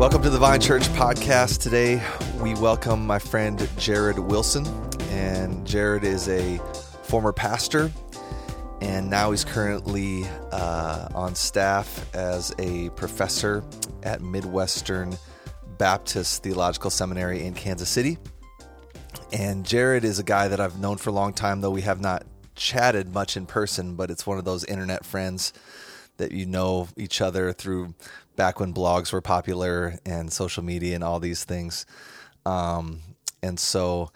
[0.00, 1.60] Welcome to the Vine Church podcast.
[1.60, 2.02] Today
[2.40, 4.66] we welcome my friend Jared Wilson.
[5.10, 6.58] And Jared is a
[7.10, 7.90] former pastor,
[8.80, 13.64] and now he's currently uh, on staff as a professor
[14.04, 15.18] at Midwestern
[15.76, 18.16] Baptist Theological Seminary in Kansas City.
[19.32, 22.00] And Jared is a guy that I've known for a long time, though we have
[22.00, 22.24] not
[22.54, 25.52] chatted much in person, but it's one of those internet friends
[26.18, 27.92] that you know each other through
[28.36, 31.86] back when blogs were popular and social media and all these things.
[32.46, 33.00] Um,
[33.42, 34.12] and so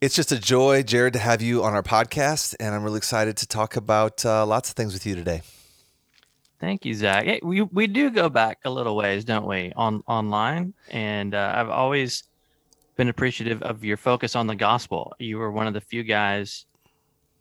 [0.00, 2.54] it's just a joy, Jared, to have you on our podcast.
[2.58, 5.42] And I'm really excited to talk about uh, lots of things with you today.
[6.58, 7.24] Thank you, Zach.
[7.24, 10.74] Hey, we we do go back a little ways, don't we, on online?
[10.90, 12.24] And uh, I've always
[12.96, 15.14] been appreciative of your focus on the gospel.
[15.18, 16.66] You were one of the few guys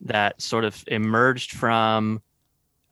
[0.01, 2.21] that sort of emerged from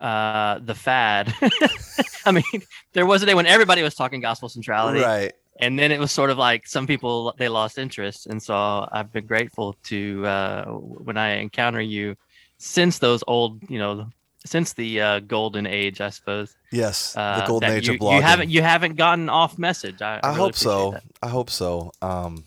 [0.02, 1.34] uh, the fad.
[2.26, 2.44] I mean,
[2.92, 5.34] there was a day when everybody was talking gospel centrality, right?
[5.60, 9.12] And then it was sort of like some people they lost interest, and so I've
[9.12, 12.16] been grateful to uh, when I encounter you
[12.60, 14.08] since those old, you know,
[14.46, 16.56] since the uh, golden age, I suppose.
[16.72, 18.16] Yes, uh, the golden age you, of blogging.
[18.18, 20.02] You haven't you haven't gotten off message.
[20.02, 20.92] I, I, I really hope so.
[20.92, 21.04] That.
[21.24, 21.92] I hope so.
[22.02, 22.46] Um,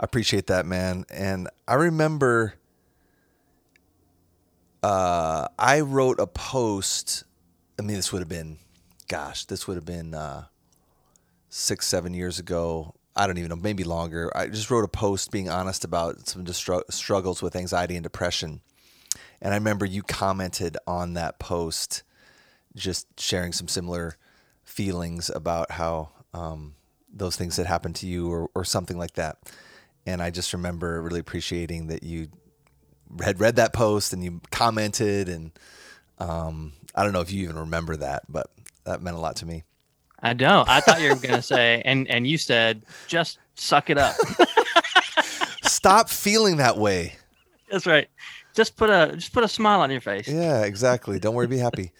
[0.00, 1.04] I appreciate that, man.
[1.10, 2.54] And I remember
[4.82, 7.24] uh, I wrote a post.
[7.78, 8.58] I mean, this would have been,
[9.08, 10.44] gosh, this would have been uh,
[11.50, 12.94] six, seven years ago.
[13.14, 14.34] I don't even know, maybe longer.
[14.34, 18.62] I just wrote a post being honest about some distru- struggles with anxiety and depression.
[19.42, 22.04] And I remember you commented on that post,
[22.76, 24.16] just sharing some similar
[24.62, 26.76] feelings about how um,
[27.12, 29.36] those things had happened to you or, or something like that.
[30.06, 32.28] And I just remember really appreciating that you
[33.22, 35.50] had read that post and you commented and
[36.18, 38.50] um, I don't know if you even remember that, but
[38.84, 39.64] that meant a lot to me.
[40.22, 40.68] I don't.
[40.68, 44.16] I thought you were going to say, and and you said, just suck it up.
[45.62, 47.14] Stop feeling that way.
[47.70, 48.08] That's right.
[48.54, 50.28] Just put a just put a smile on your face.
[50.28, 51.18] Yeah, exactly.
[51.18, 51.92] Don't worry, be happy.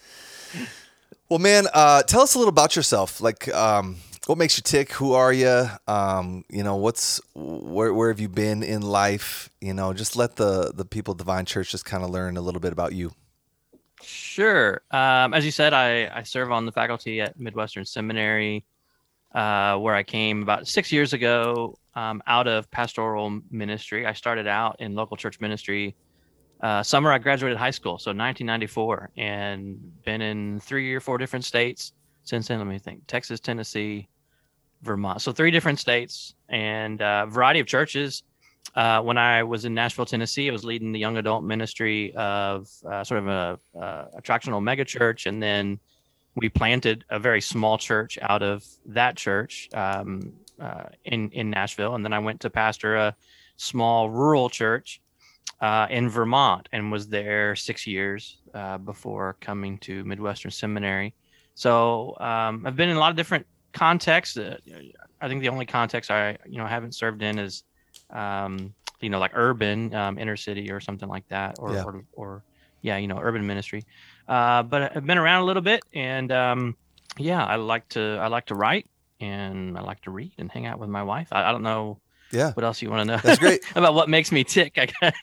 [1.28, 3.20] well, man, uh, tell us a little about yourself.
[3.20, 4.92] Like, um, what makes you tick?
[4.94, 5.66] Who are you?
[5.86, 9.48] Um, you know, what's where where have you been in life?
[9.60, 12.36] You know, just let the the people at the Vine Church just kind of learn
[12.36, 13.12] a little bit about you.
[14.02, 14.82] Sure.
[14.90, 18.64] Um, as you said, I, I serve on the faculty at Midwestern Seminary,
[19.34, 24.06] uh, where I came about six years ago um, out of pastoral ministry.
[24.06, 25.94] I started out in local church ministry.
[26.60, 31.44] Uh, summer I graduated high school, so 1994, and been in three or four different
[31.44, 31.92] states
[32.24, 32.58] since then.
[32.58, 34.08] Let me think: Texas, Tennessee,
[34.82, 35.22] Vermont.
[35.22, 38.22] So three different states and a uh, variety of churches.
[38.74, 42.68] Uh, when I was in Nashville, Tennessee, I was leading the young adult ministry of
[42.88, 45.80] uh, sort of a, uh, attractional mega church, and then
[46.36, 51.94] we planted a very small church out of that church um, uh, in in Nashville,
[51.94, 53.16] and then I went to pastor a
[53.56, 55.00] small rural church
[55.60, 61.14] uh, in Vermont, and was there six years uh, before coming to Midwestern Seminary.
[61.54, 64.38] So um, I've been in a lot of different contexts.
[65.20, 67.64] I think the only context I you know haven't served in is
[68.12, 71.84] um, you know, like urban, um, inner city or something like that, or, yeah.
[71.84, 72.42] or, or,
[72.82, 73.84] yeah, you know, urban ministry.
[74.28, 76.76] Uh, but I've been around a little bit, and um,
[77.18, 78.88] yeah, I like to I like to write,
[79.20, 81.28] and I like to read and hang out with my wife.
[81.32, 81.98] I, I don't know.
[82.32, 82.52] Yeah.
[82.52, 83.20] What else you want to know?
[83.22, 83.60] That's great.
[83.74, 84.78] about what makes me tick.
[84.78, 85.14] I guess.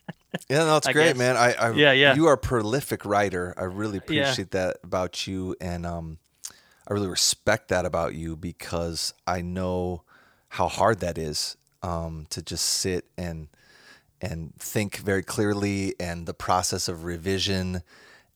[0.49, 1.17] Yeah, no, it's great, guess.
[1.17, 1.37] man.
[1.37, 2.15] I, I, yeah, yeah.
[2.15, 3.53] You are a prolific writer.
[3.57, 4.65] I really appreciate yeah.
[4.65, 6.17] that about you, and um,
[6.87, 10.03] I really respect that about you because I know
[10.49, 13.47] how hard that is um, to just sit and
[14.21, 17.83] and think very clearly and the process of revision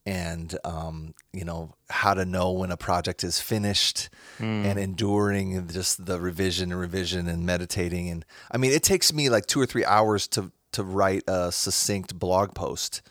[0.06, 4.10] and um, you know how to know when a project is finished
[4.40, 4.66] mm.
[4.66, 9.30] and enduring just the revision and revision and meditating and i mean it takes me
[9.30, 13.02] like two or three hours to to write a succinct blog post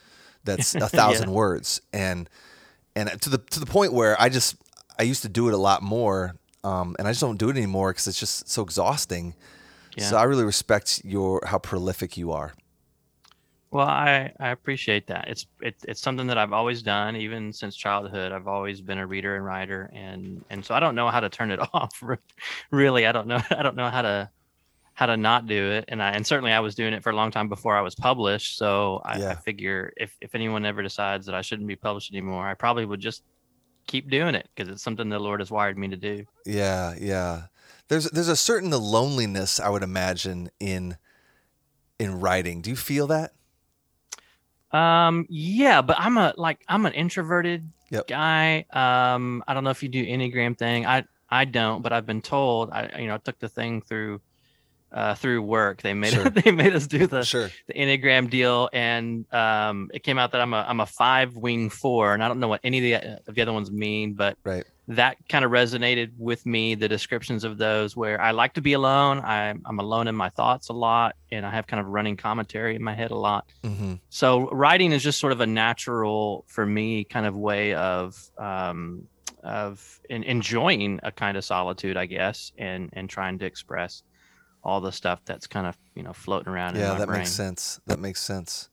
[0.45, 1.35] that's a thousand yeah.
[1.35, 2.29] words and
[2.97, 4.57] and to the to the point where i just
[4.99, 6.35] i used to do it a lot more
[6.65, 9.35] um, and i just don't do it anymore because it's just so exhausting
[9.97, 10.05] yeah.
[10.05, 12.53] So I really respect your how prolific you are.
[13.73, 15.29] Well, I, I appreciate that.
[15.29, 18.33] It's it, it's something that I've always done, even since childhood.
[18.33, 21.29] I've always been a reader and writer, and and so I don't know how to
[21.29, 22.03] turn it off.
[22.71, 23.41] Really, I don't know.
[23.51, 24.31] I don't know how to
[25.01, 25.87] how to not do it.
[25.89, 27.95] And I and certainly I was doing it for a long time before I was
[27.95, 28.59] published.
[28.59, 29.31] So I, yeah.
[29.31, 32.85] I figure if if anyone ever decides that I shouldn't be published anymore, I probably
[32.85, 33.23] would just
[33.87, 36.25] keep doing it because it's something the Lord has wired me to do.
[36.45, 37.45] Yeah, yeah.
[37.91, 40.97] There's there's a certain loneliness I would imagine in
[41.99, 42.61] in writing.
[42.63, 43.33] Do you feel that?
[44.71, 48.07] Um, yeah, but I'm a like I'm an introverted yep.
[48.07, 48.65] guy.
[48.71, 50.87] Um, I don't know if you do Enneagram thing.
[50.87, 52.71] I I don't, but I've been told.
[52.71, 54.21] I you know I took the thing through
[54.93, 55.83] uh, through work.
[55.83, 56.31] They made sure.
[56.31, 57.51] they made us do the sure.
[57.67, 61.71] the Enneagram deal, and um, it came out that I'm a I'm a five wing
[61.71, 64.39] four, and I don't know what any of the, of the other ones mean, but
[64.45, 64.65] right.
[64.91, 66.75] That kind of resonated with me.
[66.75, 69.21] The descriptions of those, where I like to be alone.
[69.21, 72.77] I'm I'm alone in my thoughts a lot, and I have kind of running commentary
[72.77, 73.47] in my head a lot.
[73.63, 73.95] Mm-hmm.
[74.09, 79.07] So writing is just sort of a natural for me kind of way of um,
[79.45, 84.03] of in, enjoying a kind of solitude, I guess, and and trying to express
[84.63, 86.77] all the stuff that's kind of you know floating around.
[86.77, 87.21] Yeah, that brain.
[87.21, 87.81] makes sense.
[87.87, 88.70] That makes sense.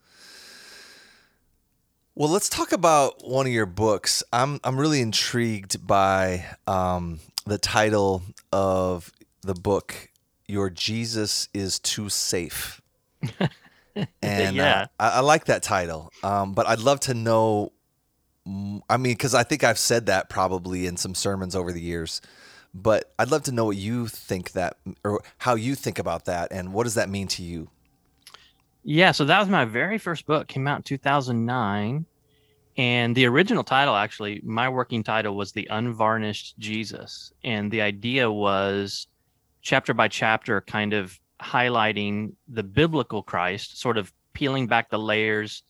[2.18, 4.24] Well, let's talk about one of your books.
[4.34, 9.12] I'm I'm really intrigued by um, the title of
[9.44, 10.10] the book.
[10.48, 12.82] Your Jesus is too safe.
[13.96, 14.82] and uh, yeah.
[14.82, 16.12] uh, I, I, like that title.
[16.24, 17.72] Um, but I'd love to know.
[18.90, 22.20] I mean, because I think I've said that probably in some sermons over the years.
[22.74, 26.52] But I'd love to know what you think that, or how you think about that,
[26.52, 27.70] and what does that mean to you?
[28.90, 30.48] Yeah, so that was my very first book.
[30.48, 32.06] Came out in 2009,
[32.78, 38.32] and the original title, actually, my working title was "The Unvarnished Jesus," and the idea
[38.32, 39.08] was
[39.62, 45.64] chapter by chapter, kind of highlighting the biblical Christ, sort of peeling back the layers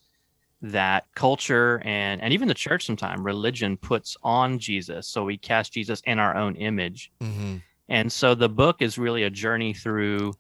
[0.62, 5.08] that culture and and even the church sometimes religion puts on Jesus.
[5.08, 7.12] So we cast Jesus in our own image.
[7.20, 7.58] Mm-hmm.
[7.90, 10.34] And so the book is really a journey through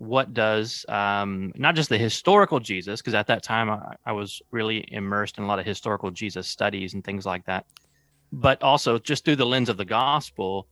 [0.00, 4.40] what does um, not just the historical Jesus, because at that time I, I, was
[4.50, 7.66] really immersed in a lot of historical Jesus studies and things like that,
[8.32, 10.66] but also just through the lens of the gospel,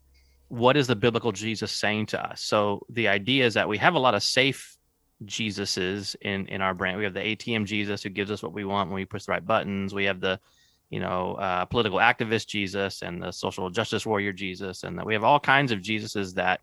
[0.48, 2.40] what is the biblical Jesus saying to us?
[2.40, 4.78] So the idea is that we have a lot of safe
[5.26, 6.96] Jesuses in in our brand.
[6.96, 9.32] We have the ATM Jesus who gives us what we want when we push the
[9.32, 9.92] right buttons.
[9.92, 10.40] We have the
[10.88, 15.12] you know uh, political activist Jesus and the social justice warrior Jesus, and that we
[15.12, 16.60] have all kinds of Jesuses that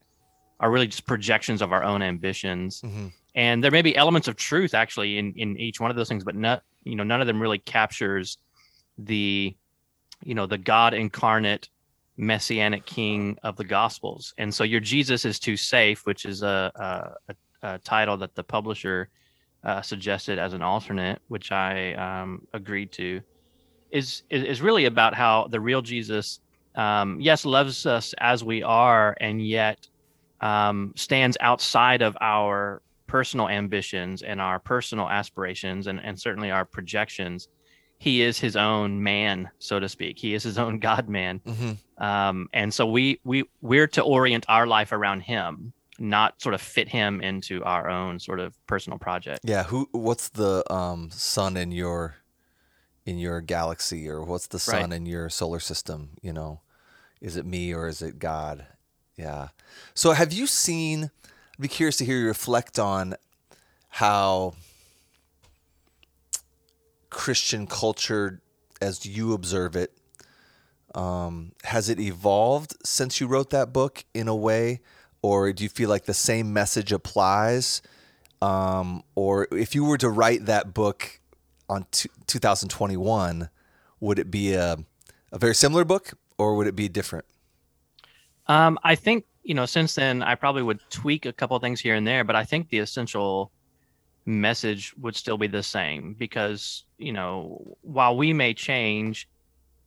[0.59, 2.81] are really just projections of our own ambitions.
[2.81, 3.07] Mm-hmm.
[3.35, 6.23] And there may be elements of truth actually in in each one of those things,
[6.23, 8.37] but not you know none of them really captures
[8.97, 9.55] the
[10.23, 11.69] you know the God incarnate
[12.17, 16.71] messianic king of the gospels and so your jesus is too safe which is a,
[17.27, 19.09] a, a title that the publisher
[19.65, 23.21] uh, suggested as an alternate, which I um, agreed to,
[23.89, 26.39] is, is really about how the real Jesus,
[26.75, 29.87] um, yes, loves us as we are, and yet
[30.41, 36.65] um, stands outside of our personal ambitions and our personal aspirations, and, and certainly our
[36.65, 37.47] projections.
[37.97, 40.19] He is his own man, so to speak.
[40.19, 42.03] He is his own God man, mm-hmm.
[42.03, 46.61] um, and so we we we're to orient our life around him not sort of
[46.61, 49.39] fit him into our own sort of personal project.
[49.43, 52.15] Yeah, who what's the um sun in your
[53.05, 54.93] in your galaxy or what's the sun right.
[54.93, 56.61] in your solar system, you know?
[57.21, 58.65] Is it me or is it God?
[59.17, 59.49] Yeah.
[59.93, 61.11] So have you seen
[61.57, 63.15] I'd be curious to hear you reflect on
[63.89, 64.53] how
[67.09, 68.41] Christian culture
[68.81, 69.97] as you observe it
[70.95, 74.81] um, has it evolved since you wrote that book in a way
[75.21, 77.81] or do you feel like the same message applies?
[78.41, 81.19] Um, or if you were to write that book
[81.67, 83.49] on t- 2021,
[83.99, 84.77] would it be a,
[85.31, 87.25] a very similar book or would it be different?
[88.47, 91.95] Um, I think, you know, since then, I probably would tweak a couple things here
[91.95, 93.51] and there, but I think the essential
[94.25, 99.27] message would still be the same because, you know, while we may change,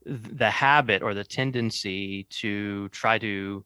[0.06, 3.64] the habit or the tendency to try to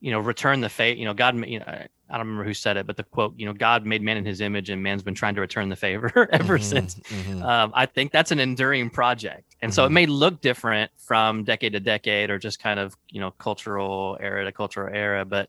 [0.00, 0.98] you know, return the favor.
[0.98, 3.46] You know, God, you know, I don't remember who said it, but the quote, you
[3.46, 6.28] know, God made man in his image and man's been trying to return the favor
[6.32, 6.94] ever mm-hmm, since.
[6.94, 7.42] Mm-hmm.
[7.42, 9.45] Um, I think that's an enduring project.
[9.62, 9.94] And so it mm-hmm.
[9.94, 14.44] may look different from decade to decade or just kind of, you know, cultural era
[14.44, 15.24] to cultural era.
[15.24, 15.48] But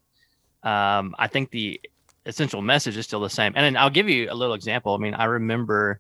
[0.64, 1.82] um, I think the
[2.26, 3.54] essential message is still the same.
[3.56, 4.94] And I'll give you a little example.
[4.94, 6.00] I mean, I remember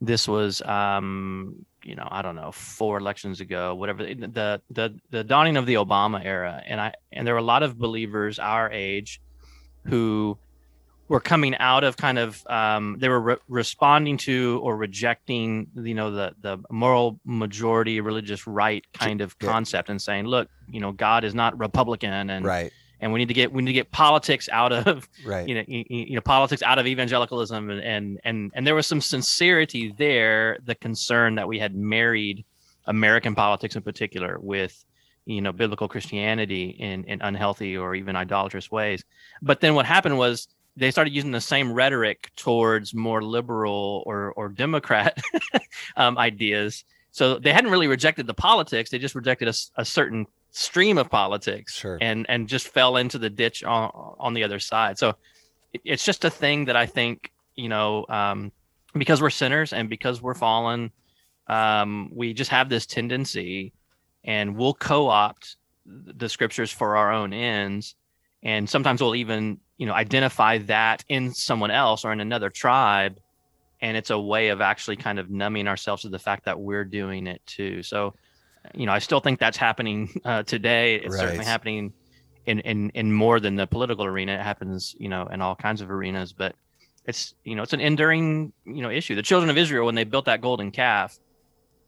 [0.00, 5.24] this was um, you know i don't know four elections ago whatever the the the
[5.24, 8.70] dawning of the obama era and i and there were a lot of believers our
[8.70, 9.20] age
[9.84, 10.36] who
[11.08, 15.94] were coming out of kind of um, they were re- responding to or rejecting you
[15.94, 20.92] know the the moral majority religious right kind of concept and saying look you know
[20.92, 22.72] god is not republican and right.
[23.00, 25.48] and we need to get we need to get politics out of right.
[25.48, 28.86] you know you, you know politics out of evangelicalism and, and and and there was
[28.86, 32.44] some sincerity there the concern that we had married
[32.86, 34.84] american politics in particular with
[35.24, 39.04] you know biblical christianity in in unhealthy or even idolatrous ways.
[39.42, 40.48] But then what happened was
[40.78, 45.20] they started using the same rhetoric towards more liberal or or democrat
[45.96, 50.26] um, ideas so they hadn't really rejected the politics they just rejected a, a certain
[50.50, 51.98] stream of politics sure.
[52.00, 55.14] and and just fell into the ditch on on the other side so
[55.72, 58.52] it, it's just a thing that i think you know um,
[58.94, 60.90] because we're sinners and because we're fallen
[61.48, 63.72] um, we just have this tendency
[64.24, 65.56] and we'll co-opt
[65.86, 67.94] the scriptures for our own ends
[68.42, 73.18] and sometimes we'll even you know identify that in someone else or in another tribe
[73.80, 76.84] and it's a way of actually kind of numbing ourselves to the fact that we're
[76.84, 78.14] doing it too so
[78.74, 80.96] you know, I still think that's happening uh, today.
[80.96, 81.20] It's right.
[81.20, 81.92] certainly happening
[82.46, 84.34] in, in in more than the political arena.
[84.34, 86.32] It happens, you know, in all kinds of arenas.
[86.32, 86.54] But
[87.04, 89.14] it's you know, it's an enduring you know issue.
[89.14, 91.18] The children of Israel, when they built that golden calf,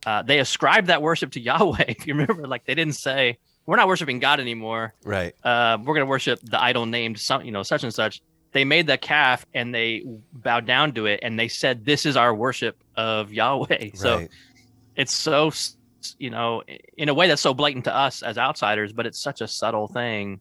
[0.06, 1.84] uh, they ascribed that worship to Yahweh.
[1.88, 4.94] If you remember, like they didn't say we're not worshiping God anymore.
[5.04, 5.34] Right.
[5.44, 8.22] Uh, we're going to worship the idol named some, you know, such and such.
[8.52, 10.02] They made the calf and they
[10.32, 13.96] bowed down to it and they said, "This is our worship of Yahweh." Right.
[13.96, 14.26] So
[14.96, 15.52] it's so
[16.18, 16.62] you know,
[16.96, 19.88] in a way that's so blatant to us as outsiders, but it's such a subtle
[19.88, 20.40] thing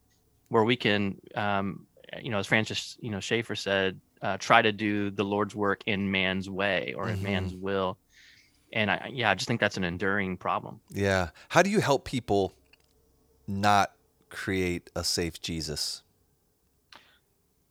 [0.49, 1.85] where we can, um,
[2.21, 5.81] you know, as Francis, you know, Schaeffer said, uh, try to do the Lord's work
[5.85, 7.15] in man's way or mm-hmm.
[7.15, 7.97] in man's will.
[8.71, 10.79] And I, yeah, I just think that's an enduring problem.
[10.89, 11.29] Yeah.
[11.49, 12.53] How do you help people
[13.49, 13.91] not
[14.29, 16.03] create a safe Jesus?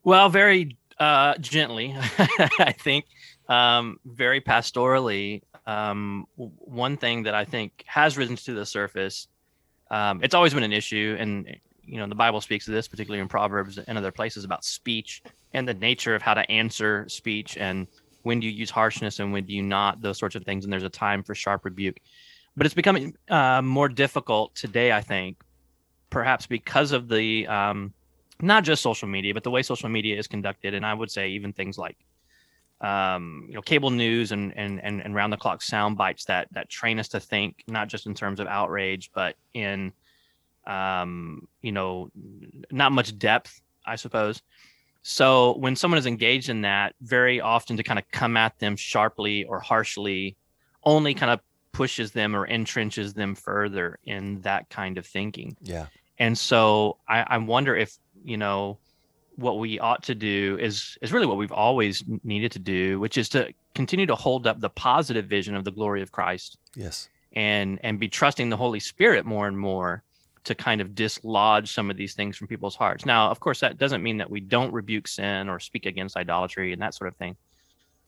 [0.05, 1.95] Well, very uh, gently,
[2.59, 3.07] I think,
[3.49, 9.29] um, very pastorally um, one thing that I think has risen to the surface,
[9.91, 13.21] um, it's always been an issue, and you know the Bible speaks to this, particularly
[13.21, 17.59] in Proverbs and other places, about speech and the nature of how to answer speech,
[17.59, 17.87] and
[18.23, 20.65] when do you use harshness and when do you not, those sorts of things.
[20.65, 22.01] And there's a time for sharp rebuke,
[22.57, 25.37] but it's becoming uh, more difficult today, I think,
[26.19, 27.93] perhaps because of the um,
[28.43, 31.29] not just social media, but the way social media is conducted, and I would say
[31.29, 31.97] even things like
[32.81, 36.49] um, you know, cable news and, and, and, and round the clock sound bites that,
[36.51, 39.93] that train us to think, not just in terms of outrage, but in,
[40.67, 42.11] um, you know,
[42.73, 44.43] not much depth, I suppose.
[45.03, 48.75] So when someone is engaged in that, very often to kind of come at them
[48.75, 50.37] sharply or harshly
[50.83, 55.57] only kind of pushes them or entrenches them further in that kind of thinking.
[55.63, 55.87] Yeah.
[56.19, 58.79] And so I, I wonder if, you know,
[59.37, 63.17] what we ought to do is is really what we've always needed to do, which
[63.17, 66.59] is to continue to hold up the positive vision of the glory of Christ.
[66.75, 67.09] Yes.
[67.35, 70.03] And and be trusting the Holy Spirit more and more
[70.45, 73.05] to kind of dislodge some of these things from people's hearts.
[73.05, 76.73] Now, of course, that doesn't mean that we don't rebuke sin or speak against idolatry
[76.73, 77.37] and that sort of thing.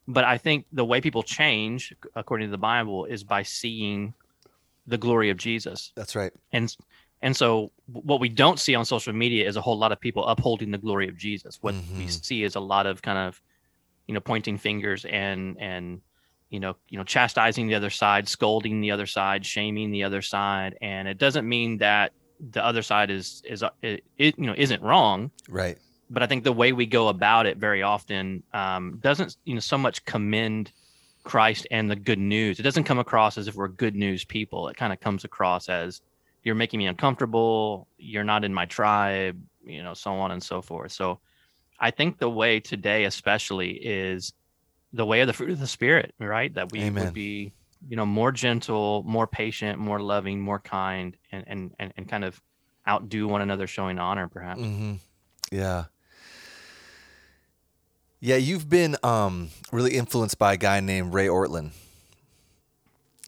[0.09, 4.15] But I think the way people change, according to the Bible, is by seeing
[4.87, 5.93] the glory of Jesus.
[5.95, 6.33] That's right.
[6.51, 6.75] And
[7.23, 10.27] and so, what we don't see on social media is a whole lot of people
[10.27, 11.59] upholding the glory of Jesus.
[11.61, 11.99] What mm-hmm.
[11.99, 13.41] we see is a lot of kind of,
[14.07, 16.01] you know, pointing fingers and and
[16.49, 20.23] you know, you know, chastising the other side, scolding the other side, shaming the other
[20.23, 22.13] side, and it doesn't mean that
[22.53, 25.31] the other side is is it, it you know isn't wrong.
[25.49, 25.79] Right.
[26.09, 29.61] But I think the way we go about it very often um, doesn't you know
[29.61, 30.73] so much commend
[31.23, 32.59] Christ and the good news.
[32.59, 34.69] It doesn't come across as if we're good news people.
[34.69, 36.01] It kind of comes across as
[36.43, 40.63] you're making me uncomfortable you're not in my tribe you know so on and so
[40.63, 40.93] forth.
[40.93, 41.21] So
[41.79, 44.33] i think the way today especially is
[44.93, 46.53] the way of the fruit of the spirit right?
[46.55, 47.05] That we Amen.
[47.05, 47.53] would be
[47.89, 52.25] you know more gentle more patient more loving more kind and and and, and kind
[52.25, 52.41] of
[52.89, 54.61] outdo one another showing honor perhaps.
[54.61, 54.95] Mm-hmm.
[55.51, 55.85] yeah.
[58.21, 61.71] Yeah you've been um really influenced by a guy named ray ortlund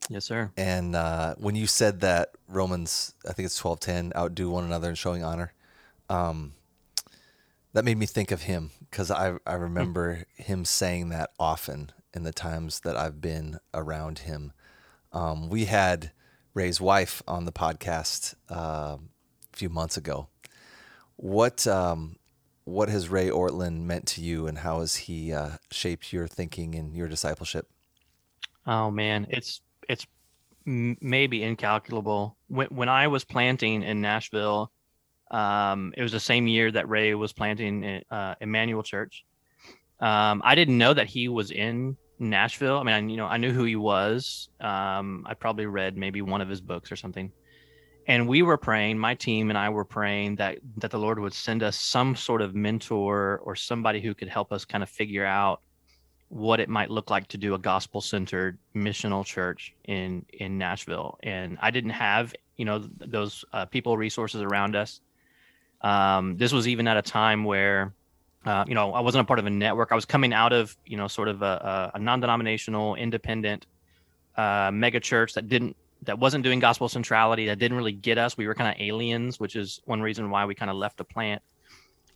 [0.09, 0.51] Yes, sir.
[0.57, 4.91] And uh, when you said that Romans, I think it's twelve ten, outdo one another
[4.91, 5.53] in showing honor,
[6.09, 6.53] um,
[7.73, 12.25] that made me think of him because I I remember him saying that often in
[12.25, 14.53] the times that I've been around him.
[15.13, 16.13] Um, we had
[16.55, 20.29] Ray's wife on the podcast uh, a few months ago.
[21.17, 22.17] What um,
[22.65, 26.75] what has Ray Ortlund meant to you, and how has he uh, shaped your thinking
[26.75, 27.69] and your discipleship?
[28.67, 30.07] Oh man, it's it's
[30.65, 32.37] maybe incalculable.
[32.49, 34.71] When when I was planting in Nashville,
[35.31, 39.25] um, it was the same year that Ray was planting in uh, Emmanuel Church.
[40.01, 42.79] Um, I didn't know that he was in Nashville.
[42.79, 44.49] I mean, I, you know, I knew who he was.
[44.61, 47.33] Um, I probably read maybe one of his books or something.
[48.07, 51.33] and we were praying my team and i were praying that that the lord would
[51.35, 55.25] send us some sort of mentor or somebody who could help us kind of figure
[55.25, 55.61] out
[56.33, 61.19] what it might look like to do a gospel centered missional church in in nashville.
[61.23, 65.03] And i didn't have you know those uh, people resources around us.
[65.83, 67.93] Um, this was even at a time where
[68.47, 69.93] uh, you know i wasn't a part of a network.
[69.93, 73.67] I was coming out of you know sort of a, a non-denominational independent
[74.39, 78.39] uh, mega church that didn't that wasn't doing gospel centrality that didn't really get us.
[78.39, 81.05] We were kind of aliens which is one reason why we kind of left the
[81.05, 81.43] plant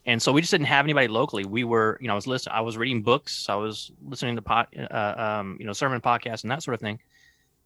[0.06, 2.54] and so we just didn't have anybody locally we were you know i was listening
[2.54, 6.42] i was reading books i was listening to pot uh, um, you know sermon podcasts
[6.42, 6.98] and that sort of thing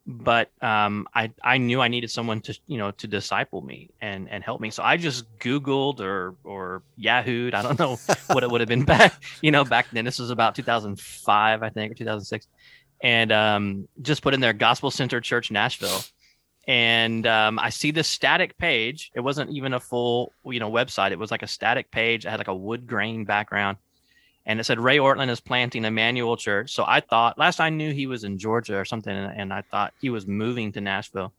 [0.07, 4.29] but um, I I knew I needed someone to you know to disciple me and
[4.29, 4.71] and help me.
[4.71, 7.55] So I just Googled or or Yahooed.
[7.55, 10.05] I don't know what it would have been back you know back then.
[10.05, 12.47] This was about 2005 I think or 2006,
[13.03, 16.01] and um, just put in there Gospel Center Church Nashville,
[16.67, 19.11] and um, I see this static page.
[19.15, 21.13] It wasn't even a full you know website.
[21.13, 22.25] It was like a static page.
[22.25, 23.79] It had like a wood grain background
[24.47, 26.73] and it said Ray Ortlund is planting Emmanuel Church.
[26.73, 29.95] So I thought last I knew he was in Georgia or something, and, I thought
[30.01, 31.33] he was moving to Nashville.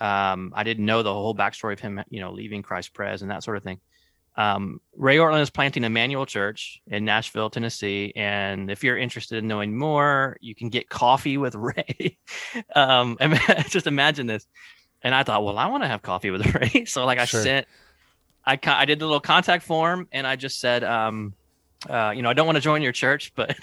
[0.00, 3.30] Um, I didn't know the whole backstory of him, you know, leaving Christ Pres and
[3.30, 3.80] that sort of thing.
[4.38, 9.48] Um, Ray Ortlund is planting Emmanuel Church in Nashville, Tennessee, and if you're interested in
[9.48, 12.16] knowing more, you can get coffee with Ray.
[12.76, 13.18] um,
[13.68, 14.46] just imagine this.
[15.02, 16.84] And I thought, well, I want to have coffee with Ray.
[16.84, 17.42] So like I sure.
[17.42, 17.66] sent,
[18.46, 21.34] I I did the little contact form, and I just said, um,
[21.90, 23.56] uh, you know, I don't want to join your church, but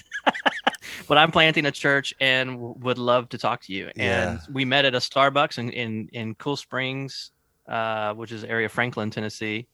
[1.08, 3.92] but I'm planting a church and w- would love to talk to you.
[3.96, 4.32] Yeah.
[4.32, 7.32] And we met at a Starbucks in in, in Cool Springs,
[7.66, 9.68] uh, which is area Franklin, Tennessee,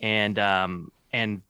[0.00, 1.42] and um, and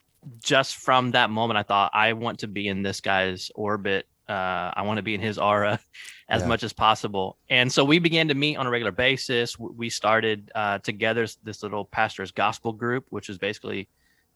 [0.43, 4.07] just from that moment, I thought I want to be in this guy's orbit.
[4.29, 5.79] Uh, I want to be in his aura
[6.29, 6.49] as yeah.
[6.49, 7.37] much as possible.
[7.49, 9.57] And so we began to meet on a regular basis.
[9.59, 13.89] We started uh, together this little pastor's gospel group, which is basically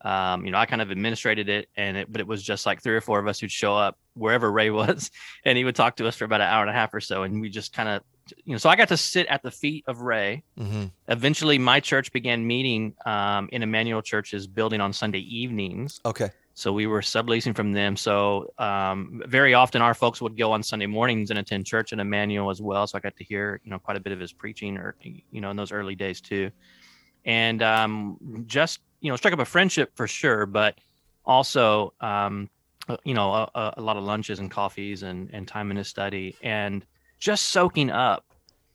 [0.02, 2.82] um, you know, I kind of administrated it, and it, but it was just like
[2.82, 5.10] three or four of us who'd show up wherever Ray was,
[5.44, 7.22] and he would talk to us for about an hour and a half or so,
[7.22, 8.02] and we just kind of,
[8.44, 10.42] you know, so I got to sit at the feet of Ray.
[10.58, 10.86] Mm-hmm.
[11.08, 16.00] Eventually, my church began meeting um, in Emmanuel Church's building on Sunday evenings.
[16.04, 16.30] Okay.
[16.54, 17.96] So we were subleasing from them.
[17.96, 22.00] So um, very often our folks would go on Sunday mornings and attend church in
[22.00, 22.86] Emmanuel as well.
[22.86, 25.40] So I got to hear, you know, quite a bit of his preaching, or you
[25.40, 26.50] know, in those early days too.
[27.24, 30.78] And um, just you know struck up a friendship for sure, but
[31.24, 32.50] also um,
[32.88, 35.88] uh, you know a, a, lot of lunches and coffees and and time in his
[35.88, 36.84] study and
[37.20, 38.24] just soaking up.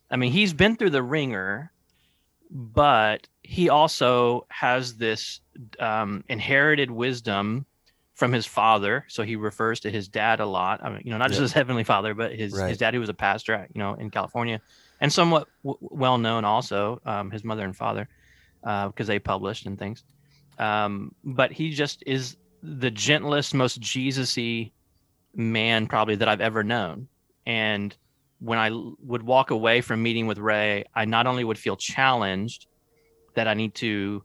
[0.10, 1.72] I mean, he's been through the wringer,
[2.50, 5.42] but he also has this
[5.80, 7.66] um, inherited wisdom
[8.14, 9.06] from his father.
[9.10, 10.82] So he refers to his dad a lot.
[10.84, 12.70] I mean, you know, not just his heavenly father, but his right.
[12.70, 14.62] his dad who was a pastor, you know, in California,
[15.02, 18.08] and somewhat w- well known also, um, his mother and father,
[18.62, 20.04] because uh, they published and things.
[20.60, 24.72] Um, but he just is the gentlest, most Jesusy
[25.36, 27.08] man probably that I've ever known.
[27.46, 27.96] And
[28.40, 32.68] when I would walk away from meeting with Ray, I not only would feel challenged
[33.36, 34.24] that I need to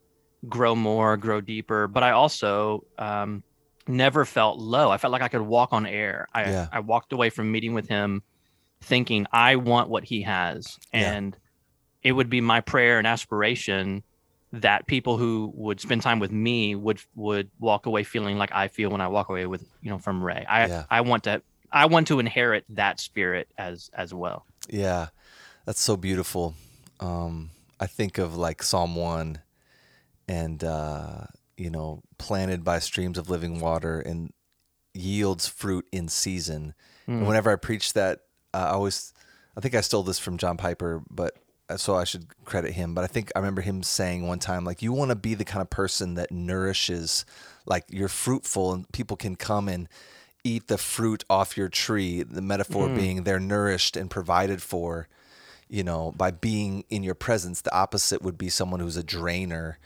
[0.48, 3.42] grow more, grow deeper, but I also um,
[3.86, 4.90] never felt low.
[4.90, 6.26] I felt like I could walk on air.
[6.32, 6.68] I, yeah.
[6.72, 8.22] I walked away from meeting with him
[8.82, 10.78] thinking, I want what he has.
[10.92, 11.34] And
[12.02, 12.10] yeah.
[12.10, 14.02] it would be my prayer and aspiration
[14.52, 18.66] that people who would spend time with me would would walk away feeling like I
[18.66, 20.44] feel when I walk away with you know from Ray.
[20.48, 20.84] I yeah.
[20.90, 24.46] I want to I want to inherit that spirit as as well.
[24.68, 25.08] Yeah,
[25.64, 26.54] that's so beautiful.
[27.00, 29.40] Um, I think of like Psalm one,
[30.28, 34.32] and uh, you know, planted by streams of living water and
[34.94, 36.74] yields fruit in season.
[37.06, 37.12] Mm.
[37.12, 37.26] And hmm.
[37.28, 38.20] whenever I preach that,
[38.52, 39.12] uh, I always
[39.56, 41.36] I think I stole this from John Piper, but
[41.68, 42.94] uh, so I should credit him.
[42.94, 45.44] But I think I remember him saying one time, like, you want to be the
[45.44, 47.24] kind of person that nourishes,
[47.66, 49.88] like, you're fruitful and people can come and
[50.44, 52.22] eat the fruit off your tree.
[52.22, 52.96] The metaphor mm.
[52.96, 55.08] being they're nourished and provided for,
[55.68, 57.60] you know, by being in your presence.
[57.60, 59.78] The opposite would be someone who's a drainer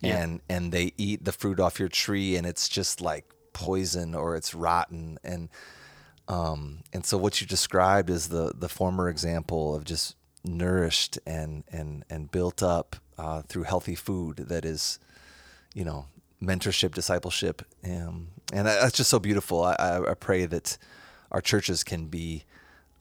[0.00, 0.22] yeah.
[0.22, 4.36] and and they eat the fruit off your tree and it's just like poison or
[4.36, 5.48] it's rotten and
[6.28, 11.64] um and so what you described is the the former example of just nourished and
[11.72, 14.98] and and built up uh, through healthy food that is,
[15.74, 16.06] you know,
[16.42, 19.64] mentorship, discipleship, um, and that's just so beautiful.
[19.64, 20.78] I, I, pray that
[21.30, 22.44] our churches can be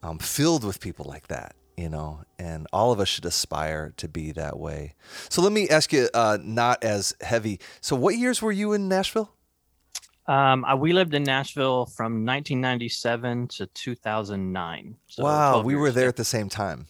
[0.04, 4.08] um, filled with people like that, you know, and all of us should aspire to
[4.08, 4.96] be that way.
[5.30, 7.60] So let me ask you, uh, not as heavy.
[7.82, 9.32] So what years were you in Nashville?
[10.28, 14.96] Um, I, we lived in Nashville from 1997 to 2009.
[15.08, 16.88] So wow, we were there at the same time.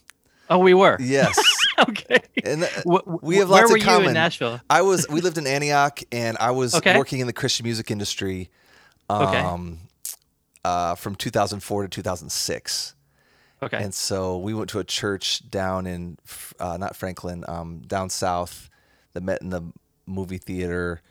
[0.50, 0.98] Oh, we were.
[1.00, 1.38] Yes.
[1.90, 2.18] okay.
[2.44, 4.60] And uh, we have lots Where were you in Nashville?
[4.70, 5.08] I was.
[5.10, 6.98] We lived in Antioch, and I was Okay.
[6.98, 8.50] working in the Christian music industry.
[9.10, 9.80] Um, Okay.
[10.66, 12.94] uh, from 2004 to 2006.
[13.64, 13.78] Okay.
[13.82, 16.18] And so we went to a church down in,
[16.60, 18.70] uh, not Franklin, um, down south
[19.14, 19.62] that met in the
[20.06, 21.02] movie theater.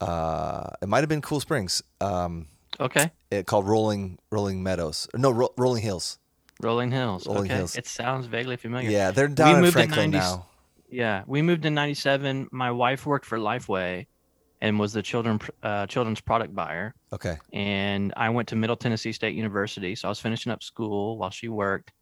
[0.00, 2.46] Uh, it might have been Cool Springs, um,
[2.78, 3.10] okay.
[3.30, 5.08] it, called Rolling Rolling Meadows.
[5.14, 6.18] No, Ro- Rolling Hills.
[6.62, 7.26] Rolling Hills.
[7.26, 7.56] Rolling okay.
[7.56, 7.76] Hills.
[7.76, 8.90] It sounds vaguely familiar.
[8.90, 10.46] Yeah, they're down in moved in Franklin 90s now.
[10.90, 12.48] Yeah, we moved in '97.
[12.50, 14.06] My wife worked for Lifeway,
[14.60, 16.94] and was the children uh, children's product buyer.
[17.12, 17.36] Okay.
[17.52, 21.30] And I went to Middle Tennessee State University, so I was finishing up school while
[21.30, 21.92] she worked.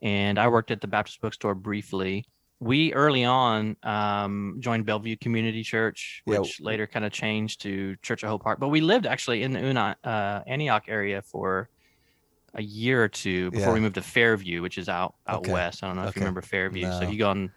[0.00, 2.24] And I worked at the Baptist bookstore briefly.
[2.60, 6.40] We early on um, joined Bellevue Community Church, Yeah.
[6.40, 8.60] which later kind of changed to Church of Hope Park.
[8.60, 11.68] But we lived actually in the Una, uh, Antioch area for
[12.54, 13.74] a year or two before Yeah.
[13.74, 15.52] we moved to Fairview, which is out out Okay.
[15.52, 15.82] west.
[15.82, 16.20] I don't know if Okay.
[16.20, 16.84] you remember Fairview.
[16.90, 17.10] So No.
[17.10, 17.50] you go on,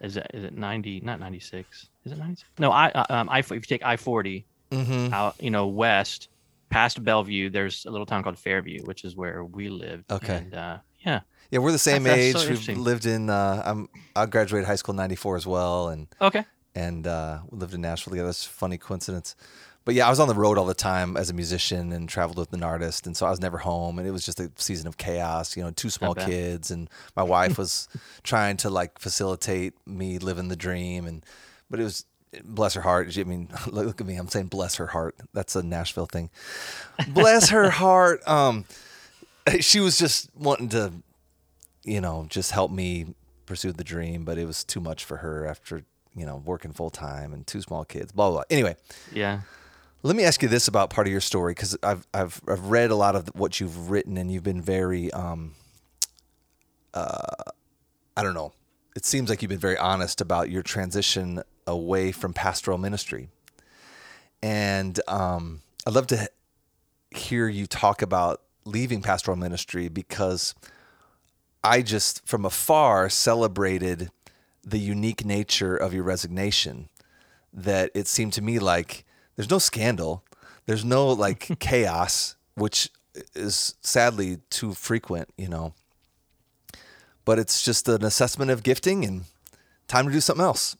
[0.00, 1.00] is it is it ninety?
[1.00, 1.88] Not ninety six.
[2.04, 2.48] Is it ninety six?
[2.58, 5.12] No, I uh, um I if you take I forty Mm-hmm.
[5.14, 6.28] out you know west
[6.68, 10.10] past Bellevue, there's a little town called Fairview, which is where we lived.
[10.10, 10.38] Okay.
[10.38, 11.20] And, uh, yeah.
[11.50, 12.64] Yeah, we're the same That's- that's age.
[12.66, 13.30] so We've lived in.
[13.30, 13.88] Uh, I'm.
[14.16, 16.44] I graduated high school in '94 as well, and Okay.
[16.74, 18.26] and uh, we lived in Nashville together.
[18.28, 19.36] That's a funny coincidence.
[19.84, 22.38] But yeah, I was on the road all the time as a musician and traveled
[22.38, 24.86] with an artist, and so I was never home, and it was just a season
[24.86, 25.56] of chaos.
[25.56, 27.88] You know, two small kids, and my wife was
[28.22, 31.24] trying to like facilitate me living the dream, and
[31.68, 32.06] but it was
[32.44, 33.16] bless her heart.
[33.18, 35.16] I mean, look at me, I'm saying bless her heart.
[35.34, 36.30] That's a Nashville thing.
[37.08, 38.26] Bless her heart.
[38.26, 38.64] Um,
[39.60, 40.92] she was just wanting to,
[41.82, 45.46] you know, just help me pursue the dream, but it was too much for her
[45.46, 45.82] after
[46.16, 48.12] you know working full time and two small kids.
[48.12, 48.36] Blah blah.
[48.38, 48.44] blah.
[48.50, 48.76] Anyway,
[49.12, 49.40] Yeah.
[50.04, 52.90] Let me ask you this about part of your story because I've I've I've read
[52.90, 55.54] a lot of what you've written and you've been very um
[56.92, 57.50] uh
[58.16, 58.52] I don't know.
[58.94, 63.30] It seems like you've been very honest about your transition away from pastoral ministry.
[64.42, 66.28] And um I'd love to
[67.10, 70.54] hear you talk about leaving pastoral ministry because
[71.62, 74.10] I just from afar celebrated
[74.62, 76.90] the unique nature of your resignation
[77.54, 79.03] that it seemed to me like
[79.36, 80.24] there's no scandal,
[80.66, 82.90] there's no like chaos, which
[83.34, 85.74] is sadly too frequent, you know.
[87.24, 89.24] But it's just an assessment of gifting and
[89.88, 90.76] time to do something else.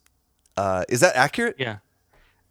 [0.56, 1.56] Uh, is that accurate?
[1.58, 1.78] Yeah.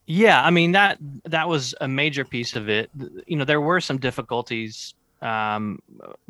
[0.05, 2.89] Yeah, I mean that that was a major piece of it.
[3.25, 5.79] You know, there were some difficulties um,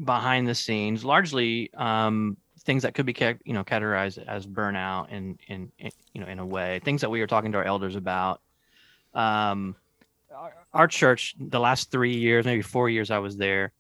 [0.04, 5.40] behind the scenes, largely um, things that could be you know categorized as burnout in,
[5.48, 6.82] in in you know in a way.
[6.84, 8.42] Things that we were talking to our elders about.
[9.14, 9.76] Um,
[10.36, 13.72] our, our church, the last three years, maybe four years, I was there.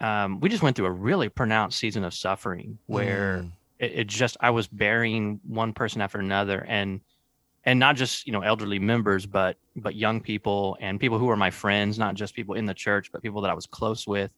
[0.00, 3.52] Um, we just went through a really pronounced season of suffering where Mm.
[3.80, 7.00] it, it just I was burying one person after another and
[7.64, 11.36] and not just you know elderly members but but young people and people who were
[11.36, 14.30] my friends not just people in the church but people that I was close with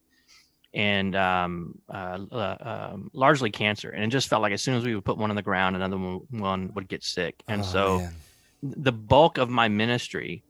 [0.73, 4.83] and um, uh, uh, um, largely cancer and it just felt like as soon as
[4.83, 7.65] we would put one on the ground another one, one would get sick and Oh,
[7.65, 8.15] so man.
[8.61, 10.43] The bulk of my ministry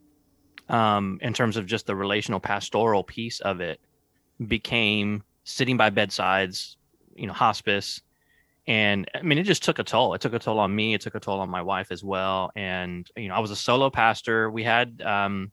[0.70, 3.80] um, in terms of just the relational pastoral piece of it
[4.48, 6.78] became sitting by bedsides
[7.16, 8.02] you know hospice.
[8.68, 10.14] And i mean it just took a toll.
[10.14, 10.94] It took a toll on me.
[10.94, 12.52] It took a toll on my wife as well.
[12.56, 14.50] And you know i was a solo pastor.
[14.52, 15.52] We had um,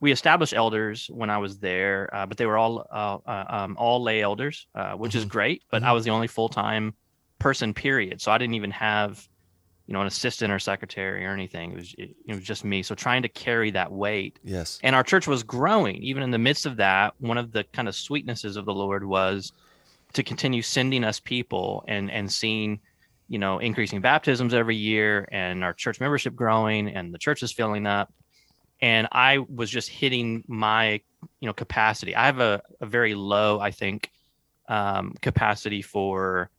[0.00, 3.76] we established elders when i was there uh, but they were all uh, uh, um,
[3.78, 5.28] all lay elders uh, which is Mhm.
[5.28, 6.94] great but i was the only full-time
[7.40, 8.20] person period.
[8.20, 9.28] So i didn't even have
[9.88, 11.72] you know an assistant or secretary or anything.
[11.72, 12.82] It was it, it was just me.
[12.82, 14.38] So trying to carry that weight.
[14.44, 14.78] Yes.
[14.82, 15.96] and our church was growing.
[15.96, 19.02] Even in the midst of that one of the kind of sweetnesses of the lord
[19.04, 19.52] was
[20.12, 22.80] to continue sending us people and and seeing
[23.28, 27.50] you know increasing baptisms every year and our church membership growing and the church is
[27.50, 28.12] filling up.
[28.82, 31.00] And i was just hitting my
[31.40, 32.14] you know capacity.
[32.14, 34.12] I have a, a very low i think
[34.68, 36.50] um, capacity for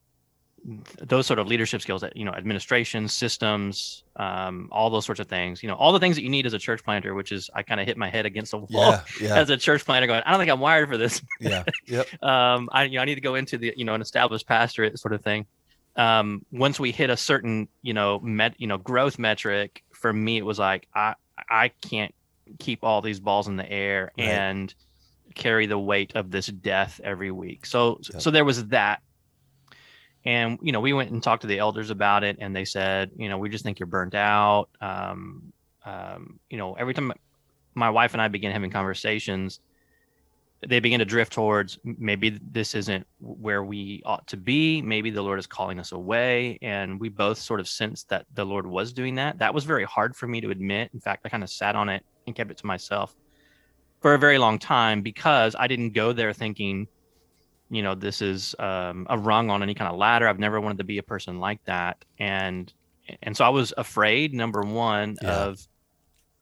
[1.02, 5.28] those sort of leadership skills that you know administration systems um, all those sorts of
[5.28, 7.50] things you know all the things that you need as a church planter which is
[7.56, 9.02] i kind of hit my head against the wall Yeah.
[9.22, 9.36] Yeah.
[9.42, 11.64] as a church planter going i don't think i'm wired for this yeah.
[11.88, 12.24] Yep.
[12.24, 15.00] um, I, you know, I need to go into the, you know, an established pastorate
[15.00, 15.46] sort of thing.
[15.96, 20.38] Um, once we hit a certain, you know, met, you know, growth metric, for me,
[20.38, 21.16] it was like, I,
[21.50, 22.14] I can't
[22.60, 24.28] keep all these balls in the air Right.
[24.28, 24.74] and
[25.36, 27.66] carry the weight of this death every week.
[27.66, 28.22] So, Yep.
[28.22, 29.02] so there was that.
[30.26, 33.12] And, you know, we went and talked to the elders about it and they said,
[33.16, 34.70] you know, we just think you're burnt out.
[34.82, 35.54] Um,
[35.86, 37.14] um, you know, every time
[37.74, 39.62] my wife and I began having conversations,
[40.68, 44.82] they begin to drift towards maybe this isn't where we ought to be.
[44.82, 46.60] Maybe the Lord is calling us away.
[46.62, 49.40] And we both sort of sensed that the Lord was doing that.
[49.40, 50.92] That was very hard for me to admit.
[50.94, 53.16] In fact, I kind of sat on it and kept it to myself
[54.02, 56.88] for a very long time because I didn't go there thinking,
[57.70, 60.28] you know, this is um, a rung on any kind of ladder.
[60.28, 62.04] I've never wanted to be a person like that.
[62.18, 62.72] And
[63.24, 65.46] and so I was afraid, number one, yeah.
[65.46, 65.68] of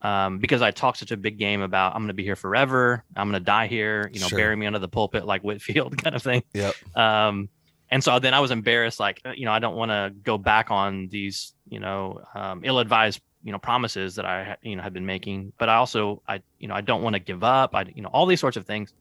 [0.00, 3.04] um, because I talked such a big game about I'm going to be here forever.
[3.16, 4.10] I'm going to die here.
[4.12, 4.38] You know, sure.
[4.38, 6.42] bury me under the pulpit like whitefield kind of thing.
[6.54, 6.74] Yep.
[6.96, 7.48] Um,
[7.90, 10.70] and so then I was embarrassed, like you know, I don't want to go back
[10.70, 15.06] on these you know um, ill-advised you know promises that I you know had been
[15.06, 15.52] making.
[15.58, 17.74] But I also I you know I don't want to give up.
[17.74, 18.92] I you know all these sorts of things,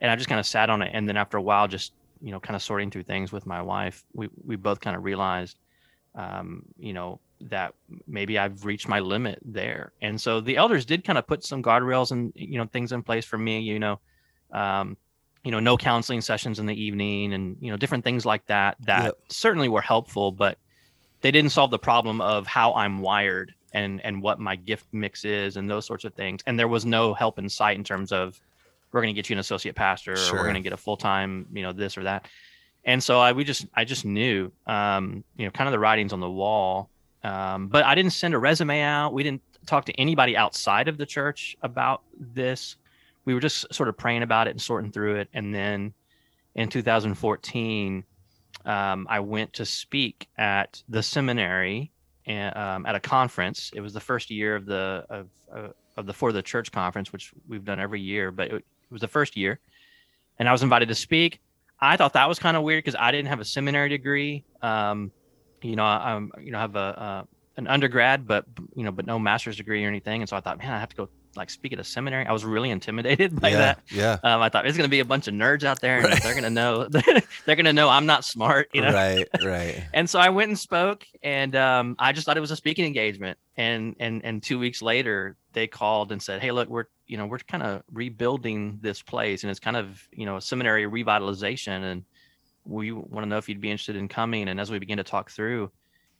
[0.00, 0.90] and I just kind of sat on it.
[0.92, 3.62] And then after a while, just you know kind of sorting through things with my
[3.62, 5.58] wife, we we both kind of realized,
[6.14, 7.74] um, you know, that
[8.06, 9.92] maybe I've reached my limit there.
[10.02, 13.02] And so the elders did kind of put some guardrails and you know things in
[13.02, 13.60] place for me.
[13.60, 14.00] You know,
[14.52, 14.96] um,
[15.44, 18.76] you know, no counseling sessions in the evening, and you know, different things like that
[18.80, 19.18] that yep.
[19.28, 20.58] certainly were helpful, but
[21.20, 25.24] they didn't solve the problem of how I'm wired and and what my gift mix
[25.24, 26.42] is and those sorts of things.
[26.46, 28.40] And there was no help in sight in terms of
[28.92, 30.34] we're going to get you an associate pastor sure.
[30.34, 32.26] or we're going to get a full time, you know, this or that.
[32.84, 36.12] And so I we just I just knew, um, you know, kind of the writings
[36.12, 36.90] on the wall
[37.24, 39.12] um, but I didn't send a resume out.
[39.12, 42.76] We didn't talk to anybody outside of the church about this.
[43.24, 45.28] We were just sort of praying about it and sorting through it.
[45.34, 45.92] And then
[46.54, 48.04] in 2014,
[48.64, 51.90] um, I went to speak at the seminary
[52.26, 53.70] and, um, at a conference.
[53.74, 57.12] It was the first year of the of, uh, of the for the church conference,
[57.12, 59.60] which we've done every year, but it, it was the first year,
[60.38, 61.40] and I was invited to speak.
[61.80, 64.44] I thought that was kind of weird because I didn't have a seminary degree.
[64.62, 65.12] Um,
[65.62, 67.24] you know, I'm, you know, have a, uh,
[67.56, 70.22] an undergrad, but, you know, but no master's degree or anything.
[70.22, 72.26] And so I thought, man, I have to go like speak at a seminary.
[72.26, 73.80] I was really intimidated by yeah, that.
[73.90, 74.18] Yeah.
[74.22, 76.22] Um, I thought there's going to be a bunch of nerds out there and right.
[76.22, 78.92] they're going to know, they're going to know I'm not smart, you know?
[78.92, 79.26] Right.
[79.48, 79.82] Right.
[79.94, 82.84] and so I went and spoke and, um, I just thought it was a speaking
[82.84, 83.38] engagement.
[83.56, 87.26] And, and, and two weeks later they called and said, Hey, look, we're, you know,
[87.26, 91.82] we're kind of rebuilding this place and it's kind of, you know, a seminary revitalization.
[91.82, 92.04] And
[92.64, 94.48] we want to know if you'd be interested in coming.
[94.48, 95.70] And as we began to talk through,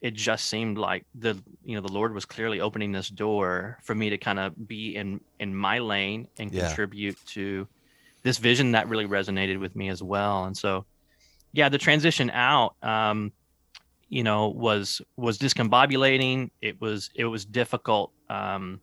[0.01, 3.95] it just seemed like the you know the lord was clearly opening this door for
[3.95, 6.67] me to kind of be in in my lane and yeah.
[6.67, 7.67] contribute to
[8.23, 10.45] this vision that really resonated with me as well.
[10.45, 10.85] And so
[11.53, 13.33] yeah the transition out um
[14.09, 16.51] you know was was discombobulating.
[16.61, 18.81] It was it was difficult um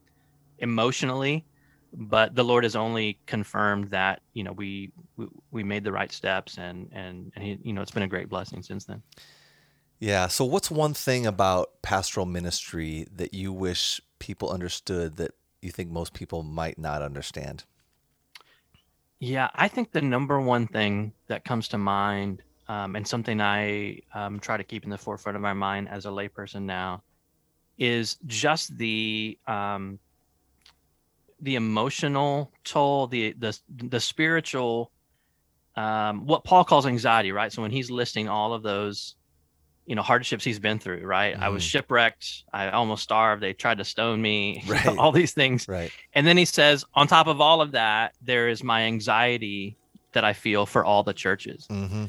[0.59, 1.45] emotionally
[1.97, 6.11] but the lord has only confirmed that you know we we, we made the right
[6.11, 9.01] steps and and and he, you know it's been a great blessing since then
[9.99, 10.27] yeah.
[10.27, 15.31] So, what's one thing about pastoral ministry that you wish people understood that
[15.61, 17.63] you think most people might not understand?
[19.19, 24.01] Yeah, I think the number one thing that comes to mind, um, and something I
[24.13, 27.01] um, try to keep in the forefront of my mind as a layperson now,
[27.77, 29.99] is just the um,
[31.41, 34.91] the emotional toll, the the the spiritual,
[35.75, 37.51] um, what Paul calls anxiety, right?
[37.51, 39.15] So when he's listing all of those
[39.85, 41.41] you know hardships he's been through right mm.
[41.41, 41.69] i was mm-hmm.
[41.69, 44.85] shipwrecked i almost starved they tried to stone me right.
[44.97, 48.47] all these things right and then he says on top of all of that there
[48.47, 49.77] is my anxiety
[50.13, 52.05] that i feel for all the churches mm-hmm.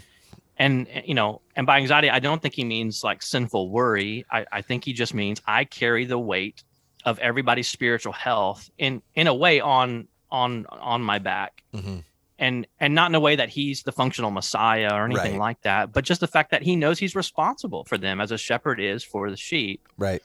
[0.58, 4.46] and you know and by anxiety i don't think he means like sinful worry I,
[4.52, 6.62] I think he just means i carry the weight
[7.04, 11.98] of everybody's spiritual health in in a way on on on my back mm-hmm
[12.38, 15.40] and and not in a way that he's the functional messiah or anything right.
[15.40, 18.38] like that but just the fact that he knows he's responsible for them as a
[18.38, 19.86] shepherd is for the sheep.
[19.96, 20.22] Right.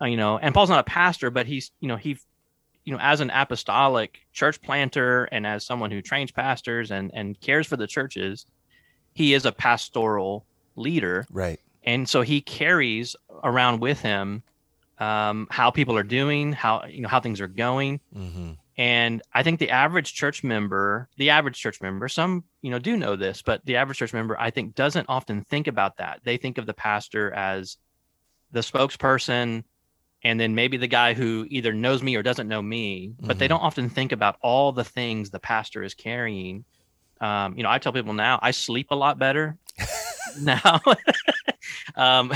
[0.00, 2.18] Uh, you know and paul's not a pastor but he's you know he
[2.84, 7.40] you know as an apostolic church planter and as someone who trains pastors and and
[7.40, 8.46] cares for the churches
[9.14, 10.46] he is a pastoral
[10.76, 11.26] leader.
[11.30, 11.60] Right.
[11.84, 14.42] And so he carries around with him
[14.98, 18.00] um, how people are doing how you know how things are going.
[18.16, 18.52] Mm-hmm.
[18.78, 22.96] And I think the average church member, the average church member, some, you know, do
[22.96, 26.20] know this, but the average church member, I think, doesn't often think about that.
[26.24, 27.76] They think of the pastor as
[28.50, 29.64] the spokesperson
[30.24, 33.38] and then maybe the guy who either knows me or doesn't know me, but mm-hmm.
[33.38, 36.64] they don't often think about all the things the pastor is carrying.
[37.20, 39.58] Um, you know, I tell people now I sleep a lot better
[40.40, 40.80] now.
[41.96, 42.32] um,